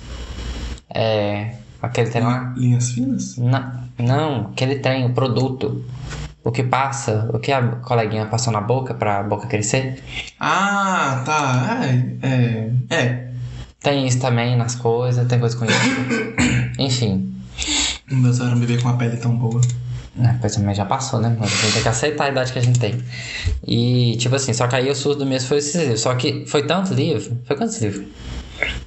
[0.95, 1.55] É.
[1.83, 2.55] Aquele trem lá?
[2.57, 3.37] Linhas finas?
[3.37, 5.85] Não, não, aquele trem, o produto.
[6.45, 10.03] O que passa, o que a coleguinha passou na boca pra boca crescer.
[10.41, 11.81] Ah, tá.
[11.85, 12.27] É.
[12.27, 12.71] É.
[12.91, 13.29] é.
[13.81, 15.75] Tem isso também nas coisas, tem coisa com isso.
[16.79, 17.35] Enfim.
[18.11, 19.61] O meu sonho era me ver com uma pele tão boa.
[20.15, 21.35] Né, pois também já passou, né?
[21.39, 23.03] Mas a gente tem que aceitar a idade que a gente tem.
[23.67, 26.01] E, tipo assim, só que aí o surdo do mês foi esses livros.
[26.01, 27.39] Só que foi tanto livro.
[27.45, 28.07] Foi quantos livros?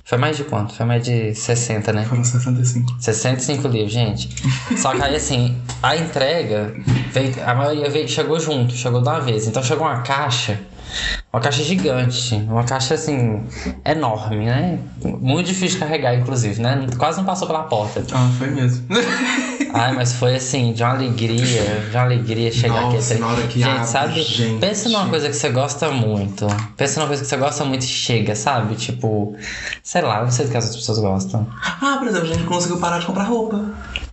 [0.03, 0.73] Foi mais de quanto?
[0.73, 2.05] Foi mais de 60, né?
[2.05, 2.95] Foram 65.
[2.99, 4.29] 65 livros, gente.
[4.77, 6.73] Só que aí, assim, a entrega,
[7.11, 9.47] veio, a maioria veio, chegou junto, chegou de uma vez.
[9.47, 10.59] Então chegou uma caixa,
[11.33, 13.43] uma caixa gigante, uma caixa, assim,
[13.83, 14.79] enorme, né?
[15.03, 16.85] Muito difícil de carregar, inclusive, né?
[16.97, 18.03] Quase não passou pela porta.
[18.13, 18.85] Ah, foi mesmo.
[19.75, 23.21] Ai, mas foi, assim, de uma alegria, de uma alegria chegar Nossa, aqui.
[23.21, 24.23] na hora que gente, abre, sabe?
[24.23, 24.59] gente.
[24.59, 26.47] Pensa numa coisa que você gosta muito.
[26.77, 28.75] Pensa numa coisa que você gosta muito e chega, sabe?
[28.75, 29.35] Tipo,
[29.83, 31.47] sei lá, não sei do que as outras pessoas gostam.
[31.61, 33.63] ah, por exemplo, a gente conseguiu parar de comprar roupa.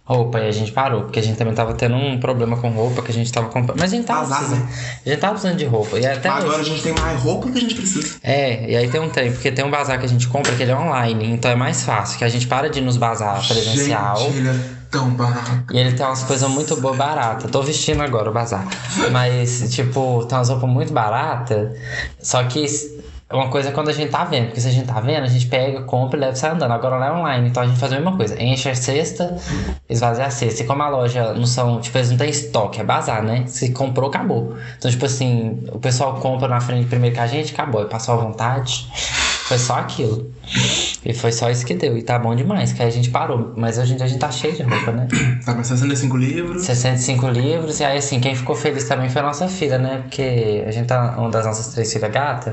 [0.05, 3.03] Roupa, e a gente parou, porque a gente também tava tendo um problema com roupa
[3.03, 3.79] que a gente tava comprando.
[3.79, 4.69] Mas a gente tava Azar, precisando.
[5.07, 5.99] A gente tava precisando de roupa.
[5.99, 6.61] E até Agora hoje.
[6.61, 8.17] a gente tem mais roupa do que a gente precisa.
[8.21, 10.63] É, e aí tem um trem, porque tem um bazar que a gente compra que
[10.65, 13.47] ele é online, então é mais fácil, que a gente para de ir nos bazar
[13.47, 14.19] presencial.
[14.19, 15.73] Gente, é tão barato.
[15.73, 17.51] E ele tem umas coisas muito boas, baratas.
[17.51, 18.65] Tô vestindo agora o bazar.
[19.11, 21.77] Mas, tipo, tem umas roupas muito baratas.
[22.21, 22.67] Só que
[23.29, 24.47] é uma coisa quando a gente tá vendo.
[24.47, 26.73] Porque se a gente tá vendo, a gente pega, compra e leva e sai andando.
[26.73, 27.49] Agora lá é online.
[27.49, 28.41] Então a gente faz a mesma coisa.
[28.41, 29.35] Enche a cesta,
[29.89, 30.63] esvazia a cesta.
[30.63, 31.81] E como a loja não são.
[31.81, 33.45] Tipo, eles não tem estoque, é bazar, né?
[33.47, 34.57] Se comprou, acabou.
[34.77, 37.83] Então, tipo assim, o pessoal compra na frente primeiro que a gente, acabou.
[37.83, 38.87] E passou à vontade.
[39.49, 40.31] Foi só aquilo.
[41.05, 41.97] E foi só isso que deu.
[41.99, 43.53] E tá bom demais, que aí a gente parou.
[43.57, 45.09] Mas hoje em dia a gente tá cheio de roupa, né?
[45.45, 46.63] Tá com 65 livros.
[46.63, 47.81] 65 livros.
[47.81, 49.99] E aí, assim, quem ficou feliz também foi a nossa filha, né?
[50.03, 51.17] Porque a gente tá.
[51.19, 52.53] Uma das nossas três filhas gata,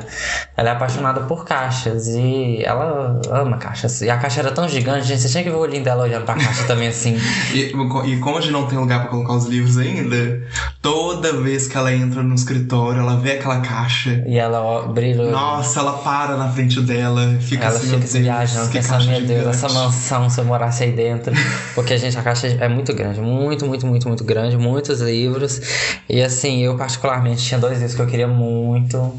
[0.57, 2.07] ela é apaixonada por caixas.
[2.07, 4.01] E ela ama caixas.
[4.01, 5.21] E a caixa era tão gigante, gente.
[5.21, 7.17] Você tinha que ver o olhinho dela olhando pra caixa também, assim.
[7.53, 10.41] E, e como a gente não tem lugar pra colocar os livros ainda,
[10.81, 14.23] toda vez que ela entra no escritório, ela vê aquela caixa.
[14.27, 15.29] E ela brilha.
[15.29, 18.07] Nossa, ela para na frente dela, fica Ela assim, fica meu
[18.45, 21.33] viajando, que pensando, meu Deus, essa mansão, se eu morasse aí dentro.
[21.75, 25.61] Porque, gente, a caixa é muito grande, muito, muito, muito, muito grande, muitos livros.
[26.07, 29.13] E assim, eu particularmente tinha dois livros que eu queria muito,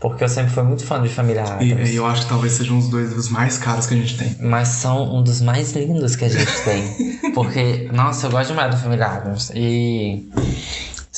[0.00, 1.90] porque eu sempre fui muito fã de Família E, Adams.
[1.90, 4.36] e eu acho que talvez sejam os dois livros mais caros que a gente tem.
[4.40, 7.32] Mas são um dos mais lindos que a gente tem.
[7.34, 9.50] Porque, nossa, eu gosto demais da Família Adams.
[9.54, 10.28] E.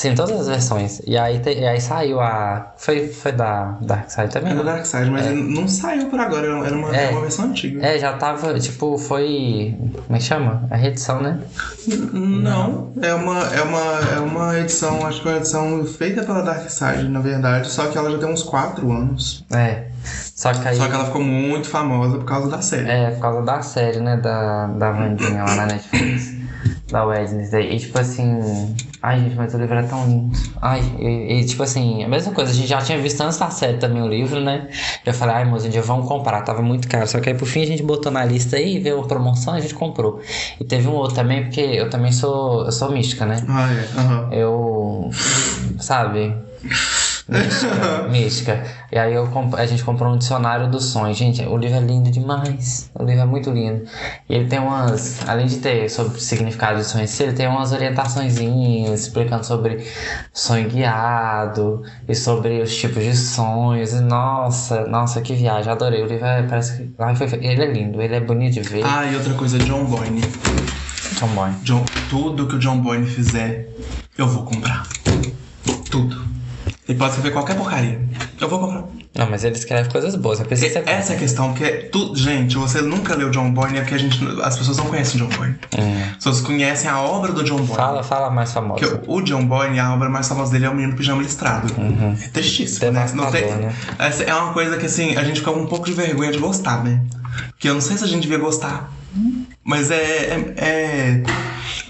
[0.01, 1.03] Sim, todas as versões.
[1.07, 2.73] E aí, te- e aí saiu a.
[2.79, 4.53] Foi, foi da Dark Side também?
[4.53, 4.63] É da?
[4.63, 7.03] Dark Side, mas ele não saiu por agora, era uma, É.
[7.03, 7.85] era uma versão antiga.
[7.87, 9.77] É, já tava, tipo, foi.
[10.07, 10.67] Como é que chama?
[10.71, 11.39] A reedição, né?
[12.15, 16.41] Não, é uma, é, uma, é uma edição, acho que é uma edição feita pela
[16.41, 19.45] Dark Side, na verdade, só que ela já tem uns 4 anos.
[19.53, 19.85] É.
[20.03, 20.77] Só que aí.
[20.77, 22.89] Só que ela ficou muito famosa por causa da série.
[22.89, 24.17] É, por causa da série, né?
[24.17, 26.33] Da, da Vandinha lá na Netflix.
[26.91, 27.75] Da Wednesday.
[27.77, 28.75] E tipo assim.
[29.03, 30.37] Ai, gente, mas o livro é tão lindo.
[30.61, 33.49] Ai, e, e, tipo assim, a mesma coisa, a gente já tinha visto antes da
[33.51, 34.69] série também o livro, né?
[35.07, 37.07] Eu falei, ai, moço, um dia vamos comprar, tava muito caro.
[37.07, 39.61] Só que aí por fim a gente botou na lista aí, veio uma promoção, a
[39.61, 40.21] gente comprou.
[40.61, 42.67] E teve um outro também, porque eu também sou.
[42.67, 43.43] Eu sou mística, né?
[43.49, 44.01] Ah, é.
[44.01, 44.29] aham.
[44.33, 45.11] Eu.
[45.79, 46.35] Sabe?
[47.31, 48.65] Mística, mística.
[48.91, 51.17] E aí eu a gente comprou um dicionário dos sonhos.
[51.17, 52.91] Gente, o livro é lindo demais.
[52.93, 53.85] O livro é muito lindo.
[54.29, 55.27] E ele tem umas.
[55.29, 59.87] Além de ter sobre o significado de sonho ele tem umas orientaçõezinhas explicando sobre
[60.33, 63.93] sonho guiado e sobre os tipos de sonhos.
[63.93, 65.71] E nossa, nossa, que viagem.
[65.71, 66.03] Adorei.
[66.03, 67.37] O livro é, parece que.
[67.37, 68.85] Ele é lindo, ele é bonito de ver.
[68.85, 70.23] Ah, e outra coisa, John Boyne.
[71.19, 71.53] Tão bom.
[71.63, 73.69] John, tudo que o John Boyne fizer,
[74.19, 74.87] eu vou comprar.
[75.91, 76.30] Tudo.
[76.91, 78.01] Ele pode escrever qualquer porcaria.
[78.41, 78.83] Eu vou comprar.
[79.17, 80.41] Não, mas ele escreve coisas boas.
[80.41, 83.79] É preciso ser Essa é a questão, porque tu, gente, você nunca leu John Boyne
[83.79, 85.55] é porque a gente, as pessoas não conhecem John Boyne.
[86.11, 87.77] As pessoas conhecem a obra do John Boyne.
[87.77, 88.81] Fala, fala mais famosa.
[88.81, 91.73] Porque o John Boyne, a obra mais famosa dele é o Menino Pijama Listrado.
[92.25, 93.09] É tristíssimo, né?
[93.15, 93.73] Não tem, né?
[94.27, 96.83] é uma coisa que, assim, a gente fica com um pouco de vergonha de gostar,
[96.83, 97.01] né?
[97.51, 98.93] Porque eu não sei se a gente devia gostar.
[99.63, 101.23] Mas é, é, é,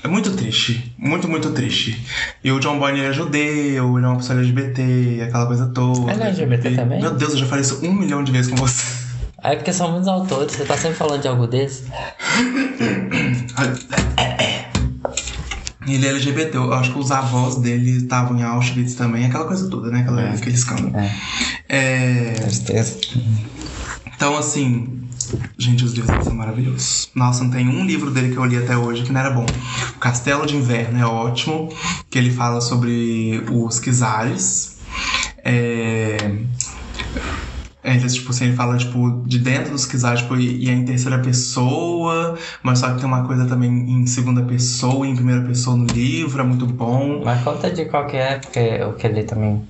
[0.02, 0.94] é muito triste.
[0.98, 2.04] Muito, muito triste.
[2.42, 6.12] E o John Boyne ele é judeu, ele é uma pessoa LGBT, aquela coisa toda.
[6.12, 7.00] Ele é LGBT E- também?
[7.00, 9.00] Meu Deus, eu já falei isso um milhão de vezes com você.
[9.42, 11.84] É porque são muitos autores, você tá sempre falando de algo desse.
[15.88, 19.68] Ele é LGBT, eu acho que os avós dele estavam em Auschwitz também, aquela coisa
[19.68, 20.00] toda, né?
[20.00, 20.92] Aquela, Aquele escândalo.
[20.96, 21.10] É.
[21.68, 22.98] É, Tristeza.
[24.14, 25.02] Então, assim,
[25.58, 27.10] gente, os livros dele são maravilhosos.
[27.14, 29.46] Nossa, não tem um livro dele que eu li até hoje que não era bom.
[29.96, 31.68] O Castelo de Inverno é ótimo,
[32.08, 34.78] que ele fala sobre os Kizares.
[35.44, 36.16] É...
[37.82, 41.18] Ele, tipo, assim, ele fala, tipo, de dentro dos Kizares, tipo, e, é em terceira
[41.18, 45.76] pessoa, mas só que tem uma coisa também em segunda pessoa e em primeira pessoa
[45.76, 47.22] no livro, é muito bom.
[47.24, 49.66] Mas conta de qual que é, que li também.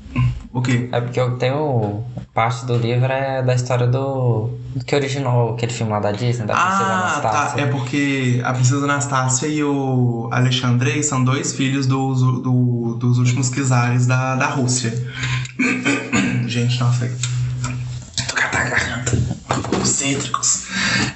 [0.53, 0.89] O quê?
[0.91, 2.03] É porque eu tenho.
[2.35, 4.51] Parte do livro é da história do.
[4.75, 7.57] do que originou aquele filme lá da Disney, da Princesa Ah, Anastácia.
[7.57, 7.61] tá.
[7.63, 13.51] É porque a princesa Anastácia e o Alexandrei são dois filhos dos, do- dos últimos
[13.51, 14.93] czares da, da Rússia.
[16.47, 17.07] Gente, nossa.
[18.29, 19.19] Tô com a garganta.
[19.69, 20.67] Concêntricos.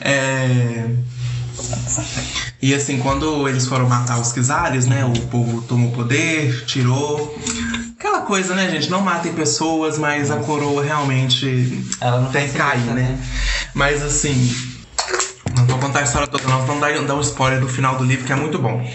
[0.01, 0.91] É.
[2.63, 5.05] E assim, quando eles foram matar os czares, né?
[5.05, 7.37] O povo tomou poder, tirou.
[8.05, 8.91] Aquela coisa, né, gente?
[8.91, 13.19] Não matem pessoas, mas a coroa realmente Ela não tem que cair, né?
[13.73, 14.55] Mas assim,
[15.57, 18.05] não vou contar a história toda, não, vamos dar, dar um spoiler do final do
[18.05, 18.87] livro que é muito bom.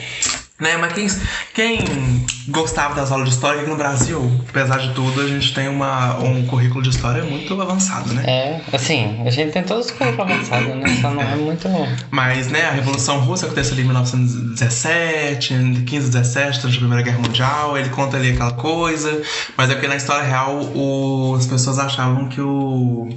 [0.59, 1.07] Né, mas quem,
[1.53, 5.69] quem gostava das aulas de história aqui no Brasil, apesar de tudo, a gente tem
[5.69, 8.23] uma, um currículo de história muito avançado, né?
[8.27, 10.97] É, assim, a gente tem todos os currículos avançados, né?
[11.01, 11.67] Só não é muito.
[12.11, 17.03] Mas, né, a Revolução Russa aconteceu ali em 1917, em 15, 17, durante a Primeira
[17.03, 19.21] Guerra Mundial, ele conta ali aquela coisa,
[19.57, 23.07] mas é porque na história real o- as pessoas achavam que o,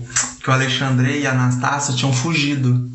[0.42, 2.90] que o Alexandre e a Anastácia tinham fugido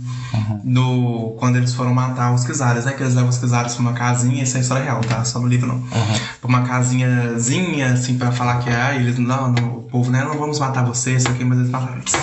[0.64, 3.94] no, quando eles foram matar os Kizares, né, que eles levam os Kizares pra uma
[3.94, 8.32] casinha, isso é história real, tá, só no livro não, pra uma casinhazinha, assim, pra
[8.32, 11.46] falar que, ah, eles, não, não, o povo, né, não vamos matar vocês, isso aqui,
[11.46, 12.14] mas eles mataram eles.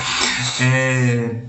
[0.61, 1.45] É...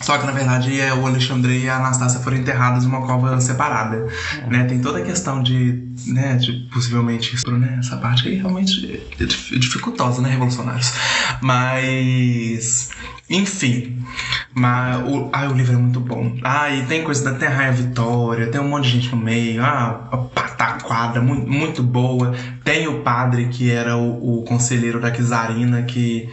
[0.00, 3.38] Só que na verdade é, o Alexandre e a Anastácia foram enterrados em uma cova
[3.38, 4.08] separada.
[4.48, 4.64] Né?
[4.64, 7.76] Tem toda a questão de, né, de possivelmente né?
[7.78, 10.92] essa parte aí realmente é dificultosa, né, revolucionários.
[11.40, 12.90] Mas
[13.28, 14.04] enfim,
[14.52, 16.36] mas o, ah, o livro é muito bom.
[16.42, 19.62] Ah, e tem coisa da Terra e Vitória, tem um monte de gente no meio.
[19.62, 22.34] Ah, a pataquada, muito, muito boa.
[22.64, 26.28] Tem o padre que era o, o conselheiro da Kizarina, que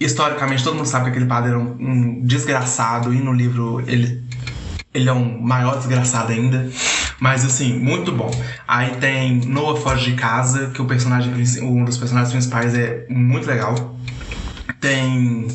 [0.00, 4.26] historicamente todo mundo sabe que aquele padre era um, um desgraçado e no livro ele
[4.92, 6.68] ele é um maior desgraçado ainda.
[7.20, 8.30] Mas assim, muito bom.
[8.66, 13.46] Aí tem Noah Foge de Casa, que o personagem um dos personagens principais é muito
[13.46, 13.96] legal.
[14.80, 15.48] Tem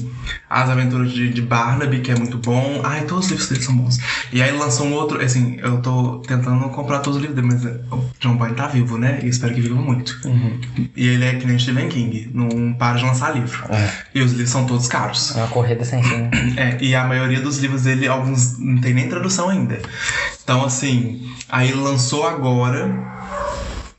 [0.49, 2.81] As Aventuras de, de, Barnaby, que é muito bom.
[2.83, 3.99] Ai, todos os livros dele são bons.
[4.31, 7.65] E aí lançou um outro, assim, eu tô tentando comprar todos os livros dele, mas
[7.91, 9.19] o John Boyne tá vivo, né?
[9.23, 10.19] E espero que viva muito.
[10.25, 10.59] Uhum.
[10.95, 13.63] E ele é que nem Stephen King, não para de lançar livro.
[13.69, 13.89] É.
[14.15, 15.35] E os livros são todos caros.
[15.35, 16.29] É uma corrida sem fim.
[16.57, 19.79] É, e a maioria dos livros dele, alguns não tem nem tradução ainda.
[20.43, 22.89] Então, assim, aí lançou agora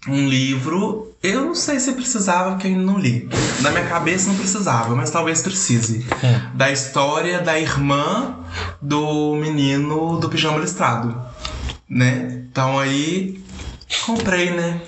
[0.07, 3.29] um livro eu não sei se precisava, porque eu não li.
[3.61, 6.05] Na minha cabeça não precisava, mas talvez precise.
[6.23, 6.41] É.
[6.55, 8.37] Da história da irmã
[8.81, 11.15] do menino do pijama listrado.
[11.89, 12.45] Né?
[12.51, 13.41] Então aí
[14.05, 14.81] comprei, né?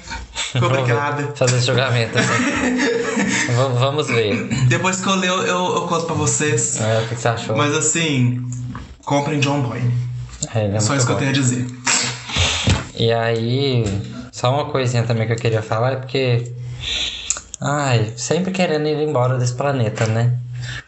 [0.56, 1.32] Obrigada.
[1.36, 2.18] Fazer julgamento.
[2.18, 3.52] Assim.
[3.78, 4.48] Vamos ver.
[4.66, 6.80] Depois que eu ler, eu, eu, conto pra vocês.
[6.80, 7.56] É, o que você achou?
[7.56, 8.44] Mas assim,
[9.04, 9.82] comprem John Boy.
[10.54, 11.12] É, é Só isso bom.
[11.12, 11.66] que eu tenho a dizer.
[12.96, 13.84] E aí,
[14.34, 16.52] só uma coisinha também que eu queria falar é porque.
[17.60, 20.40] Ai, sempre querendo ir embora desse planeta, né?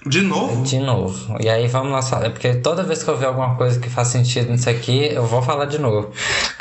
[0.07, 0.63] De novo?
[0.63, 1.37] De novo.
[1.41, 2.31] E aí vamos lá falar.
[2.31, 5.43] Porque toda vez que eu ver alguma coisa que faz sentido nisso aqui, eu vou
[5.43, 6.11] falar de novo.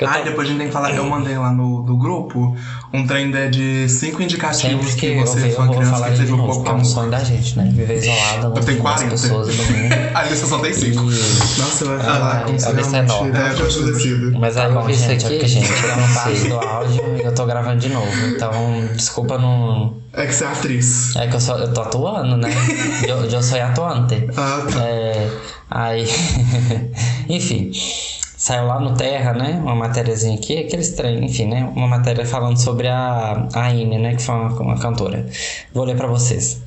[0.03, 0.23] ah, tô...
[0.23, 0.95] depois a gente tem que falar.
[0.95, 2.55] Eu mandei lá no, no grupo
[2.93, 6.67] um trem de cinco indicativos que, que você, foi uma criança que teve um pouco.
[6.67, 7.69] É um sonho da gente, né?
[7.71, 9.11] Viver isolado, longe tenho 40.
[9.11, 9.93] pessoas do mundo.
[10.15, 11.03] a lista só tem cinco.
[11.03, 11.59] E...
[11.59, 12.95] Nossa, vai falar como se realmente...
[12.95, 13.37] É enorme.
[13.37, 17.23] É, Mas aí eu vi isso aqui, é gente, eu não passo do áudio e
[17.23, 18.27] eu tô gravando de novo.
[18.27, 18.51] Então,
[18.95, 20.04] desculpa não...
[20.15, 21.15] É que você é atriz.
[21.15, 22.49] É que eu, eu tô atuando, né?
[23.07, 24.27] eu, eu sou atuante.
[24.37, 24.83] Ah, tá.
[24.87, 25.31] É,
[25.69, 26.07] aí...
[27.27, 27.71] Enfim
[28.45, 29.59] saiu lá no Terra, né?
[29.63, 31.67] Uma matériazinha aqui, aquele estranho, enfim, né?
[31.75, 34.13] Uma matéria falando sobre a, a Ine, né?
[34.13, 35.25] Que foi uma, uma cantora.
[35.73, 36.61] Vou ler para vocês.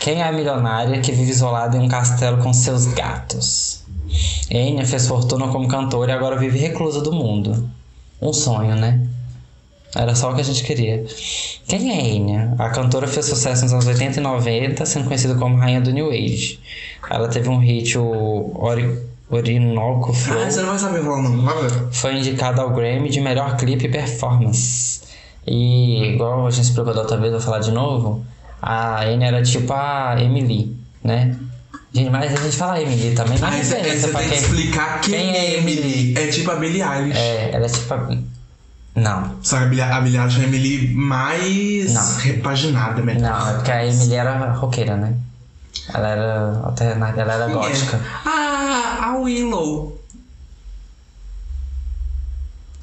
[0.00, 3.84] Quem é a milionária que vive isolada em um castelo com seus gatos?
[4.50, 7.68] Enya fez fortuna como cantora e agora vive reclusa do mundo.
[8.20, 9.06] Um sonho, né?
[9.94, 11.04] Era só o que a gente queria.
[11.66, 12.54] Quem é Enya?
[12.58, 16.10] A cantora fez sucesso nos anos 80 e 90, sendo conhecida como Rainha do New
[16.10, 16.60] Age.
[17.10, 20.42] Ela teve um hit, o Ori Orinoco Flow.
[20.42, 21.88] Ah, você não vai saber falar não, vai ver.
[21.92, 25.00] Foi indicado ao Grammy de melhor clipe e performance.
[25.46, 28.24] E igual a gente explicou da outra vez, vou falar de novo.
[28.60, 31.36] A Anne era tipo a Emily, né?
[31.92, 34.38] Gente, mas a gente fala Emily também, não é diferença pra quem.
[34.38, 36.14] explicar quem, quem é Emily.
[36.16, 37.18] É tipo a Billie Eilish.
[37.18, 38.18] É, ela é tipo a.
[38.94, 39.36] Não.
[39.42, 42.16] Só que a Billie, a Billie Eilish é a Emily mais não.
[42.18, 43.30] repaginada, melhor.
[43.30, 45.14] Não, é porque a Emily era roqueira, né?
[45.92, 47.96] Ela era alternativa, ela era Sim, gótica.
[47.96, 48.00] É.
[48.26, 50.00] Ah, a Willow.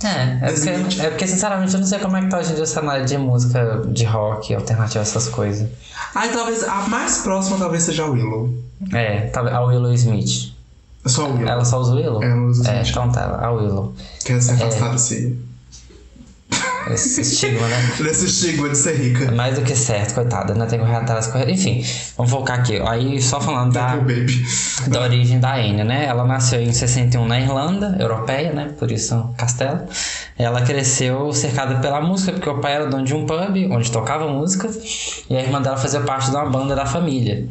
[0.03, 2.55] É, é porque, é porque sinceramente eu não sei como é que tá hoje em
[2.55, 5.67] dia o cenário de música de rock, alternativa, essas coisas.
[6.13, 8.53] Ah, talvez a mais próxima talvez seja a Willow.
[8.93, 10.53] É, a Willow Smith.
[11.05, 11.47] Só a Willow.
[11.47, 12.23] Ela só usa Willow?
[12.23, 13.93] É, ela usa É, então tá, a Willow.
[14.23, 14.97] Quer ser afastada é.
[14.99, 15.46] se
[16.93, 17.95] esse estigma, né?
[17.99, 19.25] Nesse estigma de ser rica.
[19.25, 20.65] É mais do que certo, coitada, né?
[20.65, 21.27] Tem que correr atrás.
[21.27, 21.49] Correr...
[21.49, 21.83] Enfim,
[22.15, 22.79] vamos focar aqui.
[22.85, 23.97] Aí, só falando da,
[24.87, 26.05] da origem da Enya, né?
[26.05, 28.73] Ela nasceu em 61 na Irlanda, europeia, né?
[28.77, 29.81] Por isso, castelo.
[30.37, 34.27] Ela cresceu cercada pela música, porque o pai era dono de um pub onde tocava
[34.27, 34.69] música.
[35.29, 37.47] E a irmã dela fazia parte de uma banda da família.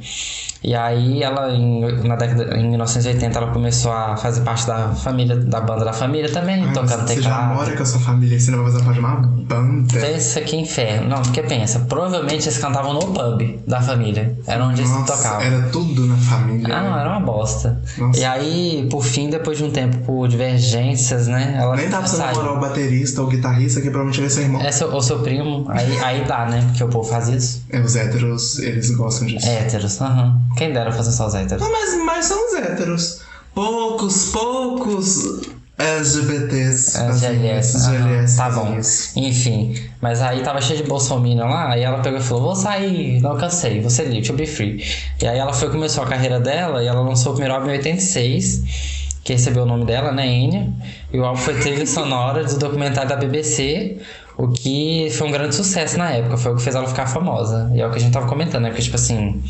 [0.62, 5.36] E aí ela, em, na década, em 1980, ela começou a fazer parte da família,
[5.36, 7.16] da banda da família também, Ai, tocando você teclado.
[7.16, 10.00] Você já mora com a sua família, você não vai fazer parte de uma banda?
[10.00, 11.08] Pensa que inferno.
[11.08, 14.36] Não, porque pensa, provavelmente eles cantavam no pub da família.
[14.46, 15.40] Era onde Nossa, eles tocavam.
[15.40, 16.74] Era tudo na família.
[16.74, 17.80] Ah, não, era uma bosta.
[17.98, 18.18] Nossa.
[18.18, 21.56] E aí, por fim, depois de um tempo, por divergências, né?
[21.58, 24.42] Ela Nem dá pra você namorar o baterista ou o guitarrista, que provavelmente vai ser
[24.42, 24.60] irmão.
[24.62, 25.66] É seu, ou seu primo.
[25.68, 26.62] Aí, aí dá, né?
[26.66, 27.62] Porque o povo faz isso.
[27.70, 29.46] É, os héteros, eles gostam disso.
[29.46, 30.26] Héteros, aham.
[30.26, 30.45] Uhum.
[30.56, 31.68] Quem dera fazer só os héteros.
[31.68, 33.20] Mas, mas são os héteros.
[33.54, 35.46] Poucos, poucos
[35.78, 36.96] LGBTs.
[36.96, 37.88] LGLS.
[37.88, 38.36] LGLS.
[38.36, 38.78] Tá bom.
[39.16, 39.74] Enfim.
[40.00, 43.36] Mas aí tava cheio de bolsominion lá, aí ela pegou e falou, vou sair, não
[43.36, 44.82] cansei, vou ser livre, to be free.
[45.20, 47.72] E aí ela foi começou a carreira dela e ela lançou o primeiro álbum em
[47.76, 50.72] 86 que recebeu o nome dela, né, Enya.
[51.12, 53.98] E o álbum foi trilha sonora do documentário da BBC,
[54.36, 57.70] o que foi um grande sucesso na época, foi o que fez ela ficar famosa.
[57.74, 58.70] E é o que a gente tava comentando, né?
[58.70, 59.42] Porque, tipo assim,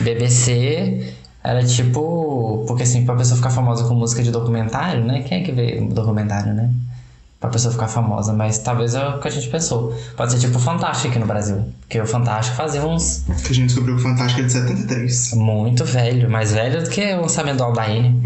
[0.00, 2.64] BBC Era tipo.
[2.66, 5.22] Porque assim, pra pessoa ficar famosa com música de documentário, né?
[5.22, 6.70] Quem é que vê documentário, né?
[7.40, 9.94] Pra pessoa ficar famosa, mas talvez é o que a gente pensou.
[10.16, 11.72] Pode ser tipo o Fantástico aqui no Brasil.
[11.80, 13.24] Porque o Fantástico fazia uns.
[13.44, 15.34] Que a gente descobriu que o Fantástico é de 73.
[15.34, 18.20] Muito velho, mais velho do que o lançamento do Aldaine.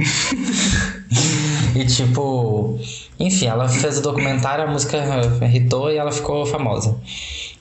[1.76, 2.78] e tipo.
[3.20, 4.96] Enfim, ela fez o documentário, a música
[5.42, 6.96] irritou e ela ficou famosa.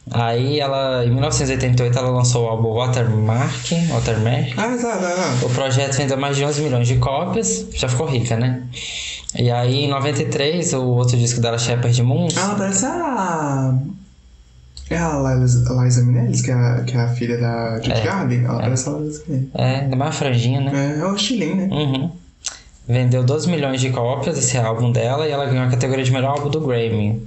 [0.09, 4.53] Aí ela, em 1988, ela lançou o álbum Watermark, Watermark.
[4.57, 5.45] Ah, tá, tá, tá.
[5.45, 8.63] O projeto vendeu mais de 11 milhões de cópias, já ficou rica, né?
[9.37, 13.73] E aí, em 93, o outro disco dela, Shepherd Moon, Ela parece a.
[14.89, 18.43] É a Liza, Minnelli, que é a, que é a filha da Judy É, Garland?
[18.43, 18.61] Ela é.
[18.61, 19.49] parece a Liza Minnelli.
[19.55, 20.97] é, ainda mais franjinha, né?
[20.97, 21.69] É, é o estilinho, né?
[21.71, 22.11] Uhum.
[22.87, 26.31] Vendeu 12 milhões de cópias esse álbum dela e ela ganhou a categoria de melhor
[26.31, 27.21] álbum do Grammy.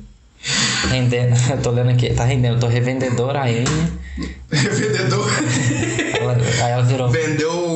[0.90, 3.64] Rendendo, eu tô lendo aqui, tá rendendo, eu tô revendedora a N.
[4.50, 5.26] Vendedor.
[6.20, 7.08] Ela, aí ela virou.
[7.08, 7.73] Vendeu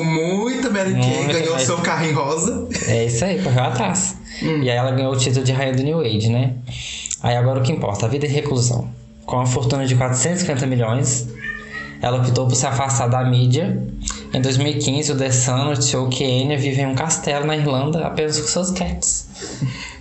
[0.84, 2.68] Mary Kay, ganhou mas- seu carrinho rosa.
[2.88, 4.16] É isso aí, correu atrás.
[4.42, 6.54] E aí ela ganhou o título de Rainha do New Age, né?
[7.22, 8.88] Aí agora o que importa, a vida e reclusão.
[9.26, 11.28] Com a fortuna de 450 milhões,
[12.00, 13.82] ela optou por se afastar da mídia.
[14.32, 18.38] Em 2015, o The Sun noticiou que Enya vive em um castelo na Irlanda apenas
[18.40, 19.26] com seus cats.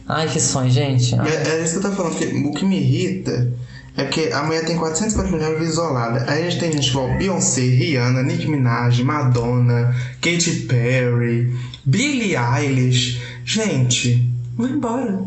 [0.07, 1.15] Ai, que sonho, gente.
[1.15, 3.51] É, é isso que eu tô falando, porque o que me irrita
[3.97, 6.23] é que a mulher tem 450 milhões de isolada.
[6.31, 13.19] Aí a gente tem gente igual Beyoncé, Rihanna, Nicki Minaj, Madonna, Katy Perry, Billie Eilish.
[13.43, 15.19] Gente, vai embora.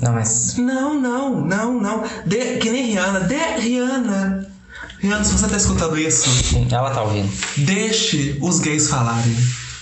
[0.00, 0.56] Não, mas.
[0.58, 2.04] Não, não, não, não.
[2.26, 4.46] De, que nem Rihanna, de Rihanna.
[5.00, 7.30] Rihanna, se você tá escutando isso, Sim, ela tá ouvindo.
[7.56, 9.34] Deixe os gays falarem.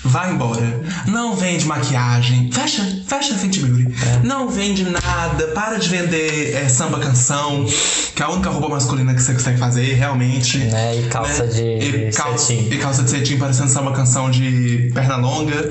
[0.04, 0.80] Vai embora.
[1.06, 2.50] Não vende maquiagem.
[2.50, 3.94] Fecha, fecha a Fenty Beauty.
[4.24, 5.48] Não vende nada.
[5.48, 7.66] Para de vender é, samba canção,
[8.14, 10.58] que é a única roupa masculina que você consegue fazer, realmente.
[10.58, 11.00] Né?
[11.00, 12.68] E calça de e calça, cetim.
[12.70, 15.68] e calça de cetim parecendo samba canção de perna longa.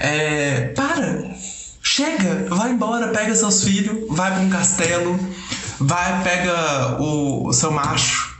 [0.00, 1.32] É, para.
[1.82, 5.18] Chega, vai embora, pega seus filhos, vai pra um castelo,
[5.80, 8.31] vai, pega o, o seu macho,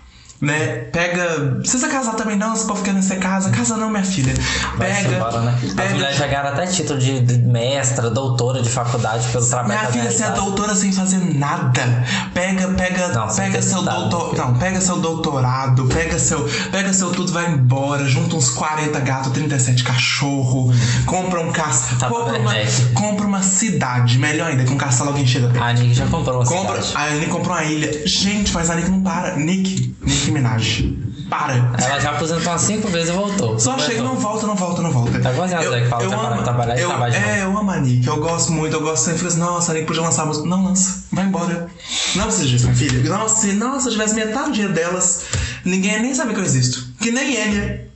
[0.42, 0.88] né?
[0.92, 1.56] Pega.
[1.60, 3.50] Precisa casar também não, se for ficar nessa casa.
[3.50, 4.34] Casa não, minha filha.
[4.76, 5.08] Pega.
[5.16, 5.58] embora, né?
[5.62, 9.68] As pega mulheres já ganharam até título de de mestra, doutora de faculdade pelo trabalho
[9.68, 12.04] Minha filha, você é doutora sem fazer nada.
[12.34, 17.10] Pega, pega, Não, pega seu estudado, doutor, não, pega seu doutorado, pega seu, pega seu
[17.12, 20.72] tudo, vai embora, junta uns 40 gatos, 37 cachorro,
[21.06, 22.52] compra um castelo, Tá compra uma,
[22.94, 25.52] compra uma cidade, melhor ainda, que um castelo alguém chega.
[25.62, 27.12] A Nick já comprou uma Compra, cidade.
[27.14, 28.06] a Nick comprou uma ilha.
[28.06, 29.36] Gente, mas a Nick não para.
[29.36, 30.84] Nick, Nick Minaj.
[31.28, 31.54] Para.
[31.78, 33.58] Ela já aposentou umas cinco vezes e voltou.
[33.58, 33.88] Só Voltou.
[33.88, 35.18] chega, não volta, não volta, não volta.
[35.18, 37.32] Tá igualzinho a Zé que fala parar de trabalhar e eu, trabalha de novo.
[37.32, 39.18] É, eu amo a Nick, eu gosto muito, eu gosto sempre.
[39.18, 40.46] Fico assim, nossa, a Nick podia lançar música.
[40.46, 41.68] Não lança, vai embora.
[42.16, 43.08] Não precisa disso, minha filha.
[43.08, 45.24] Nossa, se, nossa, se eu tivesse metade do dinheiro delas,
[45.64, 46.86] ninguém ia nem sabia que eu existo.
[47.00, 47.86] Que nem Enya.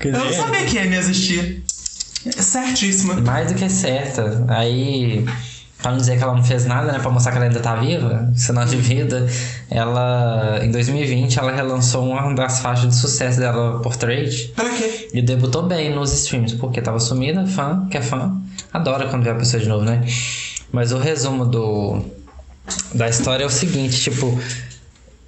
[0.00, 1.62] Eu não sabia que Enya existia.
[2.26, 3.14] É certíssima.
[3.14, 4.44] Mais do que certa.
[4.48, 5.24] Aí,
[5.82, 6.98] pra não dizer que ela não fez nada, né?
[6.98, 9.26] Pra mostrar que ela ainda tá viva, sinal de vida,
[9.70, 15.08] ela, em 2020, ela relançou uma das faixas de sucesso dela, Portrait, Pra quê?
[15.14, 18.36] e debutou bem nos streams, porque tava sumida, fã, que é fã,
[18.72, 20.04] adora quando vê a pessoa de novo, né?
[20.72, 22.02] Mas o resumo do,
[22.94, 24.38] da história é o seguinte, tipo,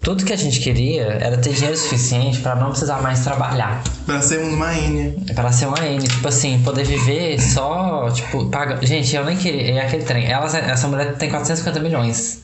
[0.03, 3.83] tudo que a gente queria era ter dinheiro suficiente pra não precisar mais trabalhar.
[4.05, 5.15] Pra sermos uma Enya.
[5.35, 8.85] Pra ser uma N, tipo assim, poder viver só, tipo, paga.
[8.85, 9.75] Gente, eu nem queria.
[9.81, 10.27] É aquele trem.
[10.27, 12.43] Ela, essa mulher tem 450 milhões.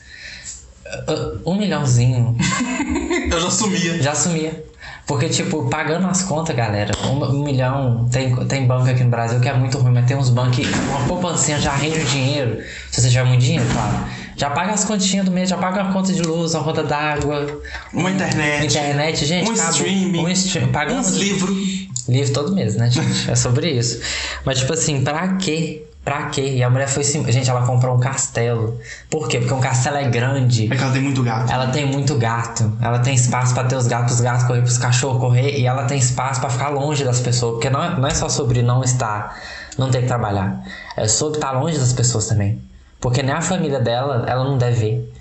[1.07, 2.35] Uh, Um milhãozinho
[3.31, 4.01] Eu já sumia.
[4.01, 4.63] já sumia.
[5.05, 8.07] Porque, tipo, pagando as contas, galera, um, um milhão.
[8.11, 10.65] Tem, tem banco aqui no Brasil que é muito ruim, mas tem uns bancos que
[10.87, 12.59] uma poupancinha já rende o dinheiro.
[12.91, 14.05] Se você tiver muito dinheiro, claro.
[14.39, 17.59] Já paga as continhas do mês, já paga uma conta de luz, uma conta d'água,
[17.93, 18.67] Uma internet.
[18.67, 19.49] internet, gente.
[19.49, 19.71] Um acabou.
[19.71, 20.19] streaming.
[20.25, 21.89] Um stream, Uns livros.
[22.07, 23.29] Livro todo mês, né, gente?
[23.29, 23.99] É sobre isso.
[24.45, 25.85] Mas, tipo assim, pra quê?
[26.05, 26.53] Pra quê?
[26.55, 27.29] E a mulher foi assim.
[27.29, 28.79] Gente, ela comprou um castelo.
[29.09, 29.39] Por quê?
[29.39, 30.71] Porque um castelo é grande.
[30.71, 31.51] É que ela tem muito gato.
[31.51, 32.77] Ela tem muito gato.
[32.81, 35.59] Ela tem espaço pra ter os gatos, os gatos correr, pros cachorros correr.
[35.59, 37.55] E ela tem espaço pra ficar longe das pessoas.
[37.55, 39.37] Porque não é, não é só sobre não estar,
[39.77, 40.63] não ter que trabalhar.
[40.95, 42.57] É sobre estar longe das pessoas também.
[42.99, 45.13] Porque nem a família dela, ela não deve ver.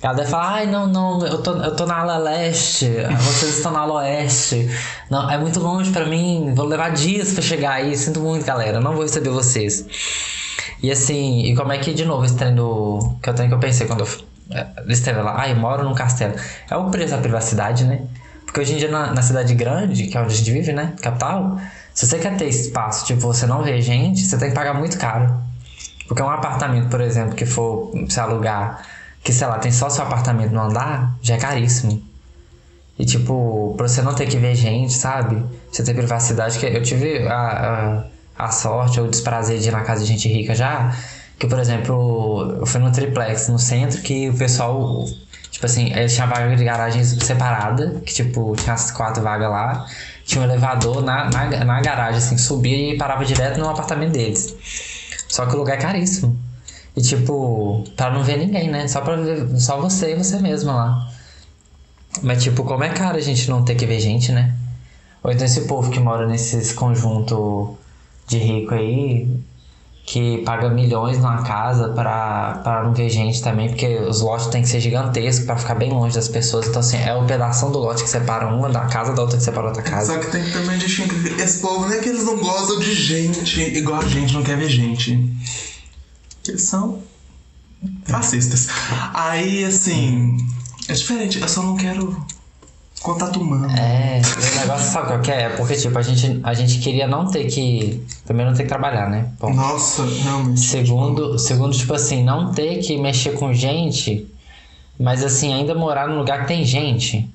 [0.00, 2.88] Ela deve falar, ai, não, não, eu tô, eu tô na ala leste,
[3.20, 4.70] vocês estão na ala oeste.
[5.10, 8.80] Não, é muito longe pra mim, vou levar dias pra chegar aí, sinto muito, galera,
[8.80, 9.84] não vou receber vocês.
[10.80, 13.16] E assim, e como é que, de novo, esse trem do.
[13.20, 14.08] Que é o que eu pensei quando eu.
[14.56, 16.34] é, escrevem lá, ai, moro num castelo.
[16.70, 18.02] É o preço da privacidade, né?
[18.46, 20.94] Porque hoje em dia, na, na cidade grande, que é onde a gente vive, né?
[21.02, 21.58] Capital,
[21.92, 24.96] se você quer ter espaço, tipo, você não vê gente, você tem que pagar muito
[24.96, 25.47] caro.
[26.08, 28.82] Porque um apartamento, por exemplo, que for se alugar,
[29.22, 32.02] que sei lá, tem só seu apartamento no andar, já é caríssimo.
[32.98, 35.44] E tipo, pra você não ter que ver gente, sabe?
[35.70, 38.04] Você ter privacidade, que eu tive a,
[38.38, 40.96] a, a sorte ou o desprazer de ir na casa de gente rica já.
[41.38, 45.04] Que, por exemplo, eu fui no triplex no centro que o pessoal,
[45.50, 49.86] tipo assim, eles tinham vaga de garagem separada, que tipo, tinha as quatro vagas lá,
[50.24, 54.56] tinha um elevador na, na, na garagem, assim, subia e parava direto no apartamento deles.
[55.28, 56.36] Só que o lugar é caríssimo.
[56.96, 58.88] E tipo, pra não ver ninguém, né?
[58.88, 61.12] Só pra ver só você e você mesma lá.
[62.22, 64.54] Mas tipo, como é caro a gente não ter que ver gente, né?
[65.22, 67.76] Ou então esse povo que mora nesses conjuntos
[68.26, 69.28] de rico aí,
[70.10, 74.68] que paga milhões numa casa pra não ver gente também, porque os lotes tem que
[74.68, 76.66] ser gigantescos pra ficar bem longe das pessoas.
[76.66, 79.44] Então, assim, é o pedaço do lote que separa uma da casa da outra que
[79.44, 80.14] separa outra casa.
[80.14, 81.14] Só que tem também de gente.
[81.38, 84.56] Esse povo não é que eles não gostam de gente, igual a gente não quer
[84.56, 85.30] ver gente.
[86.48, 87.02] Eles são
[88.04, 88.68] fascistas.
[89.12, 90.38] Aí, assim.
[90.88, 92.16] É diferente, eu só não quero
[93.00, 93.68] contato humano.
[93.76, 94.20] É,
[94.56, 95.42] o negócio sabe qual que é?
[95.42, 98.02] É porque, tipo, a gente, a gente queria não ter que.
[98.26, 99.26] Também não ter que trabalhar, né?
[99.40, 100.60] Bom, Nossa, realmente.
[100.60, 104.26] segundo, segundo, tipo assim, não ter que mexer com gente,
[104.98, 107.28] mas assim, ainda morar num lugar que tem gente.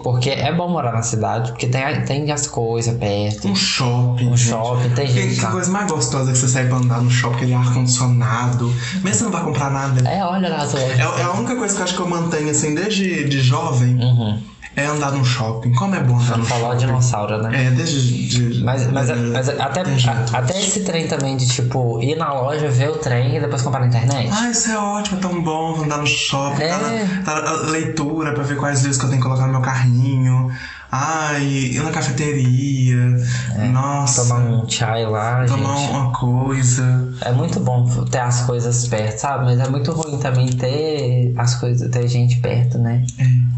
[0.00, 3.48] Porque é bom morar na cidade, porque tem, tem as coisas perto.
[3.48, 4.28] Um shopping.
[4.28, 4.50] Um gente.
[4.50, 5.50] shopping, tem Que, gente que lá.
[5.50, 8.72] coisa mais gostosa que você sai pra andar no shopping, aquele ar-condicionado.
[9.02, 10.08] Mesmo você não vai comprar nada.
[10.08, 10.64] É, olha lá.
[10.78, 13.96] É, é a única coisa que eu acho que eu mantenho, assim, desde de jovem,
[13.96, 14.40] Uhum.
[14.78, 15.72] É andar num shopping.
[15.74, 16.86] Como é bom andar no Falou shopping.
[16.86, 17.66] dinossauro, né?
[17.66, 18.28] É, desde.
[18.28, 20.34] De, Mas, mas, é, mas até, tem jeito.
[20.34, 23.62] a- até esse trem também de, tipo, ir na loja, ver o trem e depois
[23.62, 24.28] comprar na internet.
[24.32, 26.68] Ah, isso é ótimo, é tão bom andar no shopping, É.
[27.24, 29.52] tá, na, tá na leitura pra ver quais livros que eu tenho que colocar no
[29.52, 30.50] meu carrinho.
[30.90, 32.96] Ai, ir na cafeteria.
[33.72, 34.22] Nossa.
[34.22, 35.90] É, Tomar um chai lá, tomar gente.
[35.90, 37.12] uma coisa.
[37.20, 39.44] É muito bom ter as coisas perto, sabe?
[39.44, 43.04] Mas é muito ruim também ter as coisas, ter gente perto, né?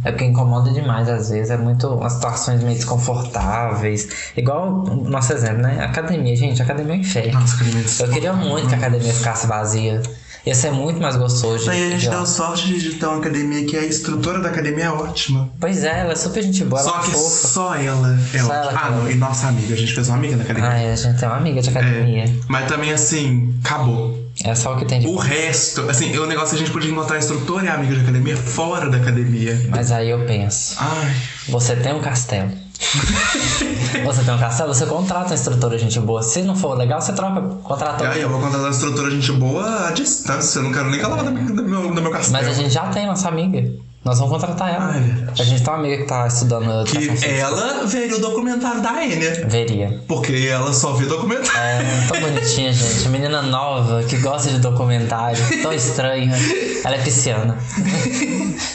[0.04, 4.08] É porque incomoda demais às vezes, é muito umas situações meio desconfortáveis.
[4.36, 5.84] Igual o nosso exemplo, né?
[5.84, 7.40] Academia, gente, academia é um inferno.
[7.40, 10.02] Nossa, academia de Eu queria muito que a academia ficasse vazia.
[10.46, 11.66] Ia ser muito mais gostoso.
[11.66, 14.84] Daí a gente de- deu sorte de ter uma academia que a estrutura da academia
[14.84, 15.50] é ótima.
[15.60, 17.48] Pois é, ela é super gente boa, ela Só é que fofa.
[17.48, 20.08] só ela é Só ela que Ah, é não, e nossa amiga, a gente fez
[20.08, 20.70] uma amiga da academia.
[20.70, 22.24] Ai, a gente tem uma amiga de academia.
[22.24, 24.18] É, mas também assim, acabou.
[24.42, 26.90] É, só o que tem de O resto, assim, o negócio é a gente podia
[26.90, 29.60] encontrar instrutor e amigo de academia fora da academia.
[29.68, 31.14] Mas aí eu penso, Ai,
[31.48, 32.50] você tem um castelo.
[34.04, 36.22] você tem um castelo, você contrata uma instrutora gente boa.
[36.22, 39.88] Se não for legal, você troca, contrata aí eu vou contratar uma instrutora gente boa
[39.88, 40.58] à distância.
[40.58, 42.32] Eu não quero nem que ela vá do meu, do meu castelo.
[42.32, 43.70] Mas a gente já tem nossa amiga.
[44.02, 44.92] Nós vamos contratar ela.
[44.92, 45.42] Verdade.
[45.42, 49.44] a gente tem uma amiga que tá estudando Que ela veria o documentário da Enya.
[49.46, 50.02] Veria.
[50.08, 51.86] Porque ela só vê documentário.
[51.86, 53.08] É, tão bonitinha, gente.
[53.10, 56.32] Menina nova, que gosta de documentário, tão estranha.
[56.82, 57.58] Ela é pisciana.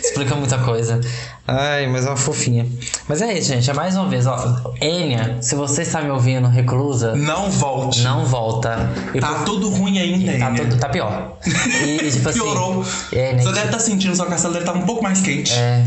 [0.03, 1.01] Explica muita coisa.
[1.47, 2.65] Ai, mas é uma fofinha.
[3.07, 3.69] Mas é isso, gente.
[3.69, 4.73] É mais uma vez, ó.
[4.81, 8.01] Enya, se você está me ouvindo, reclusa, Não volte.
[8.01, 8.89] não volta.
[9.13, 10.55] E Tá tudo ruim ainda, Tá, Enya.
[10.63, 11.37] tudo, tá pior.
[11.83, 12.39] E, tipo assim.
[12.39, 12.83] Piorou.
[13.11, 13.43] É, né?
[13.43, 15.53] Você deve estar sentindo seu castelo deve estar um pouco mais quente.
[15.53, 15.83] É,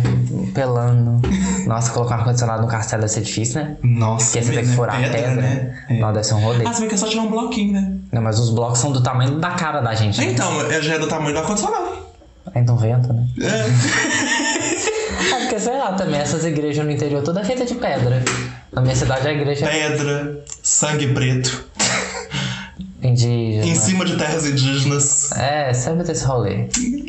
[0.54, 1.20] pelando.
[1.66, 3.76] Nossa, colocar um ar-condicionado no castelo deve ser difícil, né?
[3.82, 4.74] Nossa, Porque você tem que né?
[4.76, 5.30] furar a pedra.
[5.34, 5.84] né?
[5.88, 5.98] É.
[5.98, 6.64] Não, deve ser um rolê.
[6.66, 7.92] Ah, você vê que é só tirar um bloquinho, né?
[8.12, 10.18] Não, mas os blocos são do tamanho da cara da gente.
[10.20, 10.26] né?
[10.32, 11.98] Então, é- já é do tamanho do ar-condicionado.
[12.54, 13.26] Então vento, né?
[13.42, 14.48] É.
[15.30, 18.22] É porque, sei lá, também essas igrejas no interior toda feita de pedra.
[18.72, 21.64] Na minha cidade a igreja é Pedra, sangue preto,
[23.02, 23.64] indígena.
[23.64, 25.32] em cima de terras indígenas.
[25.32, 26.64] É, sempre tem esse rolê.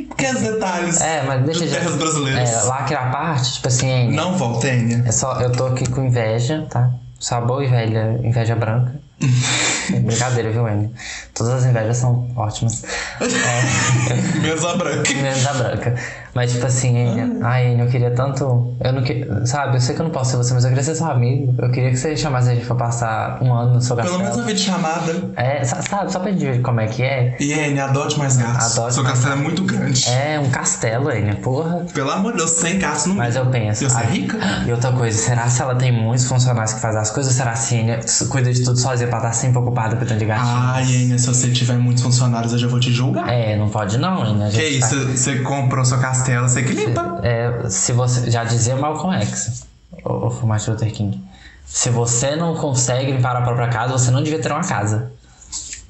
[0.10, 2.50] Pequenos detalhes É, mas deixa de terras brasileiras.
[2.50, 6.66] É, lacre à parte, tipo assim, Não volta, é só, eu tô aqui com inveja,
[6.70, 6.92] tá?
[7.20, 8.94] Só boa e velha, inveja branca.
[9.92, 10.92] É Brincadeira, viu, Enio?
[11.34, 12.84] Todas as invejas são ótimas.
[13.20, 15.14] É, Menos a branca.
[15.14, 15.96] menos a branca.
[16.40, 18.74] Mas, tipo assim, Enio, ai, eu queria tanto.
[18.80, 20.84] Eu não que, Sabe, eu sei que eu não posso ser você, mas eu queria
[20.86, 21.54] ser seu amigo.
[21.62, 24.24] Eu queria que você chamasse a gente pra passar um ano no seu Pelo castelo.
[24.24, 25.16] menos uma videochamada.
[25.36, 27.36] É, sa- sabe, só pra gente ver como é que é.
[27.42, 28.78] E Enya, adote mais gatos.
[28.78, 30.08] Adote Seu castelo é muito grande.
[30.10, 31.86] É um castelo, Enio, porra.
[31.94, 33.84] Pelo amor de Deus, 100 gatos no Mas eu penso.
[33.84, 34.38] E você é ai, rica?
[34.66, 37.34] E outra coisa, será se ela tem muitos funcionários que fazem as coisas?
[37.34, 40.48] Ou será se Enya cuida de tudo sozinha pra estar sempre ocupada cuidando de gatinho?
[40.48, 43.28] Ai, Enya, se você tiver muitos funcionários, eu já vou te julgar.
[43.30, 44.50] É, não pode não, Enya.
[44.50, 47.20] Que gente tá- isso, você comprou seu castelo, você que limpa.
[47.24, 48.30] É, se você.
[48.30, 49.64] Já dizia Malcolm X,
[50.04, 51.22] o, o Martin Luther King.
[51.66, 55.12] Se você não consegue limpar a própria casa, você não devia ter uma casa.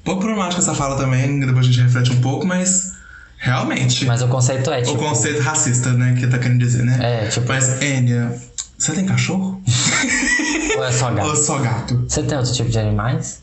[0.04, 2.92] Pouco problemática essa fala também, depois a gente reflete um pouco, mas
[3.38, 4.04] realmente.
[4.04, 4.98] Mas o conceito é o tipo.
[4.98, 6.98] conceito racista, né, que tá querendo dizer, né?
[7.24, 8.34] É, tipo- Mas, Enya,
[8.78, 9.60] você tem cachorro?
[10.76, 11.36] Ou é só Ou gato?
[11.36, 12.04] só gato?
[12.08, 13.42] Você tem outro tipo de animais?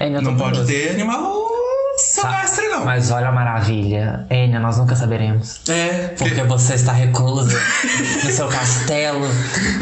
[0.00, 0.66] Enya, eu Não pode curioso.
[0.72, 1.32] ter animal
[1.98, 2.84] Silvestre não.
[2.84, 4.24] Mas olha a maravilha.
[4.30, 5.60] Enya, nós nunca saberemos.
[5.68, 7.58] É, Porque você está reclusa
[8.24, 9.26] no seu castelo.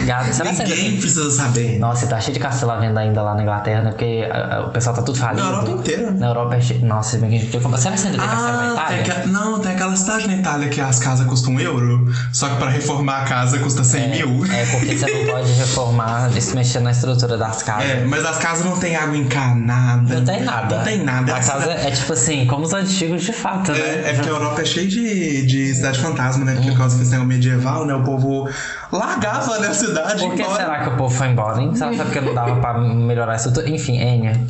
[0.07, 1.01] Gato, será que você ninguém ainda...
[1.01, 1.79] precisa saber.
[1.79, 3.91] Nossa, tá cheio de castelo à venda ainda lá na Inglaterra, né?
[3.91, 5.43] Porque ah, ah, o pessoal tá tudo falido.
[5.43, 6.11] Na Europa inteira.
[6.11, 6.85] Na Europa é cheio.
[6.87, 7.79] Nossa, bem que a gente podia comprar.
[7.79, 9.03] Será que você ainda tem castelo na Itália?
[9.05, 12.49] tem aqua- não, tem aquela cidade na Itália que as casas custam um euro, só
[12.49, 14.45] que pra reformar a casa custa 100 mil.
[14.53, 17.91] É porque você não pode reformar, se mexer na estrutura das casas.
[17.91, 20.15] É, mas as casas não tem água encanada.
[20.17, 20.77] Não tem nada.
[20.77, 21.37] Não tem nada.
[21.37, 23.79] A casa é tipo assim, como os antigos de fato, né?
[23.79, 26.55] É, é porque a Europa é cheia de, de cidade fantasma, né?
[26.55, 27.95] Porque por causa desse negócio medieval, né?
[27.95, 28.49] O povo
[28.93, 30.57] largava né, a cidade Por que embora.
[30.57, 31.75] será que o povo foi embora, hein?
[31.75, 33.69] Será que é porque não dava pra melhorar a estrutura?
[33.69, 34.41] Enfim, Enya,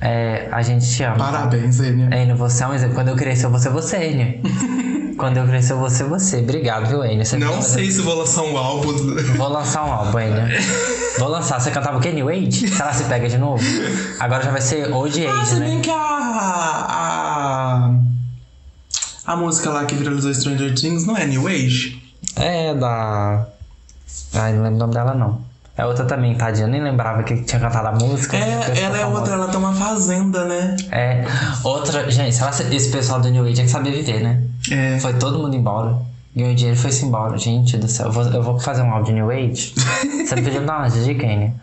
[0.00, 1.16] é, a gente te ama.
[1.16, 2.06] Parabéns, Enia.
[2.14, 2.94] Enya, você é um exemplo.
[2.94, 4.34] Quando eu crescer, eu vou ser você, Enya.
[5.18, 6.38] Quando eu crescer, eu vou ser você.
[6.38, 7.24] Obrigado, viu, Enya?
[7.24, 8.92] Você Não sei se vou lançar um álbum.
[9.36, 10.48] Vou lançar um álbum, Enya.
[11.18, 11.60] Vou lançar.
[11.60, 12.12] Você cantava o quê?
[12.12, 12.68] New Age?
[12.68, 13.60] Será que você pega de novo?
[14.20, 15.66] Agora já vai ser Old Ah, Age, se né?
[15.66, 15.96] bem que a,
[16.86, 17.90] a.
[19.26, 22.00] A música lá que viralizou Stranger Things não é New Age?
[22.36, 23.46] É da.
[24.32, 25.40] Ai, não lembro o nome dela, não.
[25.76, 26.66] É outra também, tadinha.
[26.66, 28.36] Eu nem lembrava que tinha cantado a música.
[28.36, 30.76] É, ela é ficou outra, ela tem uma fazenda, né?
[30.92, 31.24] É,
[31.64, 32.08] outra.
[32.10, 34.40] Gente, será que esse pessoal do New Age é que sabia viver, né?
[34.70, 34.98] É.
[34.98, 35.98] Foi todo mundo embora.
[36.34, 37.36] Ganhou dinheiro e foi-se embora.
[37.36, 38.06] Gente do céu.
[38.06, 39.74] Eu vou, eu vou fazer um áudio New Age.
[40.24, 41.54] Você me dar uma dica, Enya?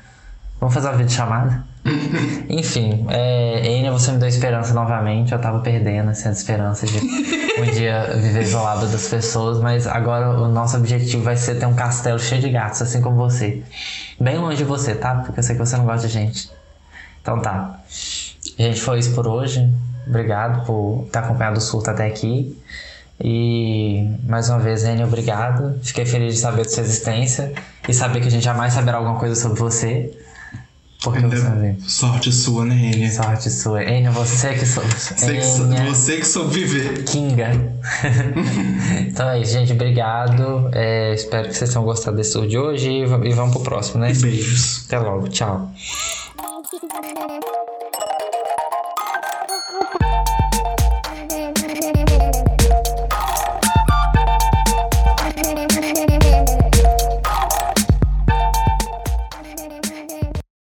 [0.59, 1.63] Vamos fazer uma videochamada?
[2.49, 5.31] Enfim, é, Enya, você me deu esperança novamente.
[5.31, 9.59] Eu tava perdendo assim, a esperança de um dia viver isolado das pessoas.
[9.59, 13.15] Mas agora o nosso objetivo vai ser ter um castelo cheio de gatos, assim como
[13.17, 13.61] você.
[14.19, 15.15] Bem longe de você, tá?
[15.15, 16.49] Porque eu sei que você não gosta de gente.
[17.21, 17.79] Então tá.
[18.57, 19.71] Gente, foi isso por hoje.
[20.07, 22.57] Obrigado por ter acompanhado o surto até aqui.
[23.23, 25.79] E mais uma vez, Enio, obrigado.
[25.81, 27.53] Fiquei feliz de saber da sua existência
[27.87, 30.11] e saber que a gente jamais saberá alguma coisa sobre você.
[31.01, 33.11] Porque você é Sorte sua, né, Enia?
[33.11, 33.83] sorte sua.
[33.83, 34.83] Enio, você que sou.
[34.83, 37.03] Você que, você soube viver.
[37.03, 37.51] Kinga.
[39.07, 39.71] então é isso, gente.
[39.71, 40.69] Obrigado.
[40.73, 43.99] É, espero que vocês tenham gostado desse tour de hoje e e vamos pro próximo,
[43.99, 44.11] né?
[44.11, 44.85] E beijos.
[44.87, 45.27] Até logo.
[45.27, 45.71] Tchau.